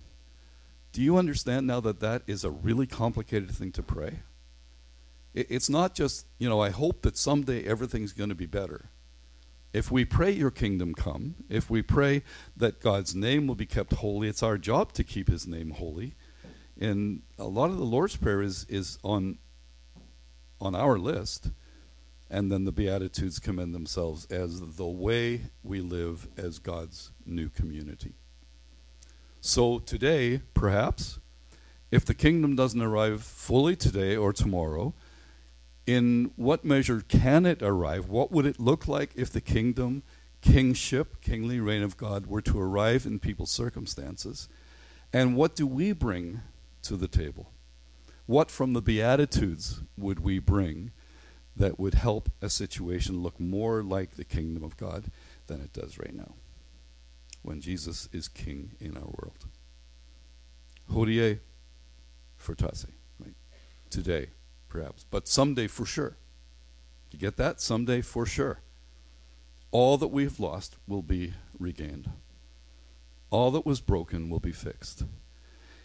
do 0.95 1.01
you 1.01 1.17
understand 1.17 1.67
now 1.67 1.81
that 1.81 1.99
that 1.99 2.21
is 2.25 2.45
a 2.45 2.49
really 2.49 2.87
complicated 2.87 3.51
thing 3.51 3.73
to 3.73 3.83
pray? 3.83 4.19
It's 5.33 5.69
not 5.69 5.93
just, 5.93 6.25
you 6.37 6.47
know, 6.47 6.61
I 6.61 6.69
hope 6.69 7.01
that 7.01 7.17
someday 7.17 7.65
everything's 7.65 8.13
going 8.13 8.29
to 8.29 8.35
be 8.35 8.45
better. 8.45 8.85
If 9.73 9.91
we 9.91 10.05
pray 10.05 10.31
your 10.31 10.51
kingdom 10.51 10.93
come, 10.93 11.35
if 11.49 11.69
we 11.69 11.81
pray 11.81 12.23
that 12.55 12.79
God's 12.79 13.13
name 13.13 13.45
will 13.45 13.55
be 13.55 13.65
kept 13.65 13.95
holy, 13.95 14.29
it's 14.29 14.41
our 14.41 14.57
job 14.57 14.93
to 14.93 15.03
keep 15.03 15.27
his 15.27 15.45
name 15.45 15.71
holy. 15.71 16.15
And 16.79 17.23
a 17.37 17.43
lot 17.43 17.71
of 17.71 17.77
the 17.77 17.83
Lord's 17.83 18.15
Prayer 18.15 18.41
is, 18.41 18.65
is 18.69 18.97
on, 19.03 19.39
on 20.61 20.75
our 20.75 20.97
list. 20.97 21.49
And 22.29 22.49
then 22.49 22.63
the 22.63 22.71
Beatitudes 22.71 23.39
commend 23.39 23.75
themselves 23.75 24.27
as 24.31 24.61
the 24.77 24.87
way 24.87 25.41
we 25.61 25.81
live 25.81 26.29
as 26.37 26.57
God's 26.57 27.11
new 27.25 27.49
community. 27.49 28.13
So 29.47 29.77
today, 29.77 30.41
perhaps, 30.55 31.19
if 31.91 32.03
the 32.03 32.15
kingdom 32.15 32.55
doesn't 32.55 32.81
arrive 32.81 33.21
fully 33.21 33.75
today 33.75 34.15
or 34.15 34.33
tomorrow, 34.33 34.95
in 35.85 36.31
what 36.35 36.65
measure 36.65 37.03
can 37.07 37.45
it 37.45 37.61
arrive? 37.61 38.09
What 38.09 38.31
would 38.31 38.47
it 38.47 38.59
look 38.59 38.87
like 38.87 39.11
if 39.15 39.29
the 39.29 39.41
kingdom, 39.41 40.01
kingship, 40.41 41.21
kingly 41.21 41.59
reign 41.59 41.83
of 41.83 41.95
God 41.95 42.25
were 42.25 42.41
to 42.41 42.59
arrive 42.59 43.05
in 43.05 43.19
people's 43.19 43.51
circumstances? 43.51 44.49
And 45.13 45.35
what 45.35 45.55
do 45.55 45.67
we 45.67 45.91
bring 45.91 46.41
to 46.81 46.97
the 46.97 47.07
table? 47.07 47.51
What 48.25 48.49
from 48.49 48.73
the 48.73 48.81
Beatitudes 48.81 49.81
would 49.95 50.21
we 50.21 50.39
bring 50.39 50.91
that 51.55 51.79
would 51.79 51.93
help 51.93 52.31
a 52.41 52.49
situation 52.49 53.21
look 53.21 53.39
more 53.39 53.83
like 53.83 54.15
the 54.15 54.25
kingdom 54.25 54.63
of 54.63 54.75
God 54.75 55.11
than 55.45 55.61
it 55.61 55.71
does 55.71 55.99
right 55.99 56.15
now 56.15 56.33
when 57.45 57.61
Jesus 57.61 58.09
is 58.11 58.27
king 58.27 58.71
in 58.79 58.97
our 58.97 59.03
world? 59.03 59.45
Hodie 60.91 61.39
fortasse, 62.37 62.87
right? 63.19 63.35
Today 63.89 64.27
perhaps, 64.67 65.05
but 65.09 65.27
someday 65.27 65.67
for 65.67 65.85
sure. 65.85 66.17
You 67.11 67.19
get 67.19 67.37
that? 67.37 67.61
Someday 67.61 68.01
for 68.01 68.25
sure. 68.25 68.59
All 69.71 69.97
that 69.97 70.07
we've 70.07 70.39
lost 70.39 70.75
will 70.87 71.01
be 71.01 71.33
regained. 71.57 72.09
All 73.29 73.51
that 73.51 73.65
was 73.65 73.79
broken 73.79 74.29
will 74.29 74.39
be 74.39 74.51
fixed. 74.51 75.03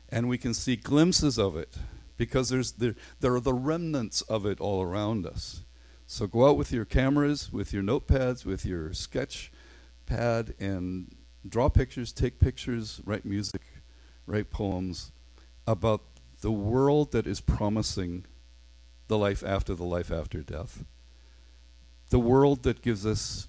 And 0.09 0.29
we 0.29 0.39
can 0.39 0.55
see 0.55 0.77
glimpses 0.77 1.39
of 1.39 1.57
it 1.57 1.77
because 2.17 2.49
there's 2.49 2.73
there, 2.73 2.97
there 3.21 3.35
are 3.35 3.41
the 3.41 3.55
remnants 3.55 4.23
of 4.23 4.45
it 4.45 4.61
all 4.61 4.83
around 4.83 5.25
us. 5.27 5.63
So 6.07 6.27
go 6.27 6.49
out 6.49 6.57
with 6.57 6.73
your 6.73 6.85
cameras, 6.85 7.53
with 7.53 7.73
your 7.73 7.85
notepads, 7.85 8.45
with 8.45 8.67
your 8.67 8.93
sketch 8.93 9.53
pad, 10.07 10.55
and 10.59 11.15
draw 11.49 11.69
pictures, 11.69 12.13
take 12.13 12.39
pictures, 12.39 13.01
write 13.05 13.25
music, 13.25 13.63
write 14.27 14.51
poems 14.51 15.13
about 15.67 16.03
the 16.41 16.51
world 16.51 17.13
that 17.13 17.27
is 17.27 17.41
promising 17.41 18.25
the 19.09 19.19
life 19.19 19.43
after 19.45 19.75
the 19.75 19.85
life 19.85 20.11
after 20.11 20.43
death. 20.43 20.85
The 22.11 22.19
world 22.19 22.63
that 22.65 22.83
gives 22.83 23.05
us 23.05 23.49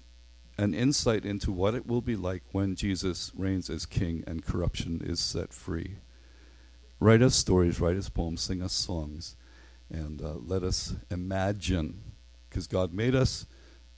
an 0.58 0.74
insight 0.74 1.24
into 1.24 1.50
what 1.50 1.74
it 1.74 1.86
will 1.86 2.02
be 2.02 2.16
like 2.16 2.42
when 2.52 2.76
Jesus 2.76 3.32
reigns 3.34 3.70
as 3.70 3.86
king 3.86 4.22
and 4.26 4.44
corruption 4.44 5.00
is 5.04 5.18
set 5.18 5.52
free. 5.52 5.96
Write 7.00 7.22
us 7.22 7.34
stories, 7.34 7.80
write 7.80 7.96
us 7.96 8.08
poems, 8.08 8.42
sing 8.42 8.62
us 8.62 8.72
songs, 8.72 9.36
and 9.90 10.22
uh, 10.22 10.34
let 10.34 10.62
us 10.62 10.94
imagine, 11.10 12.00
because 12.48 12.66
God 12.66 12.92
made 12.92 13.14
us 13.14 13.46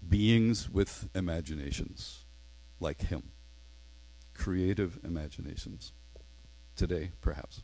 beings 0.09 0.71
with 0.71 1.09
imaginations 1.15 2.25
like 2.81 3.03
Him, 3.03 3.31
creative 4.35 4.99
imaginations. 5.05 5.93
Today, 6.77 7.13
perhaps. 7.21 7.63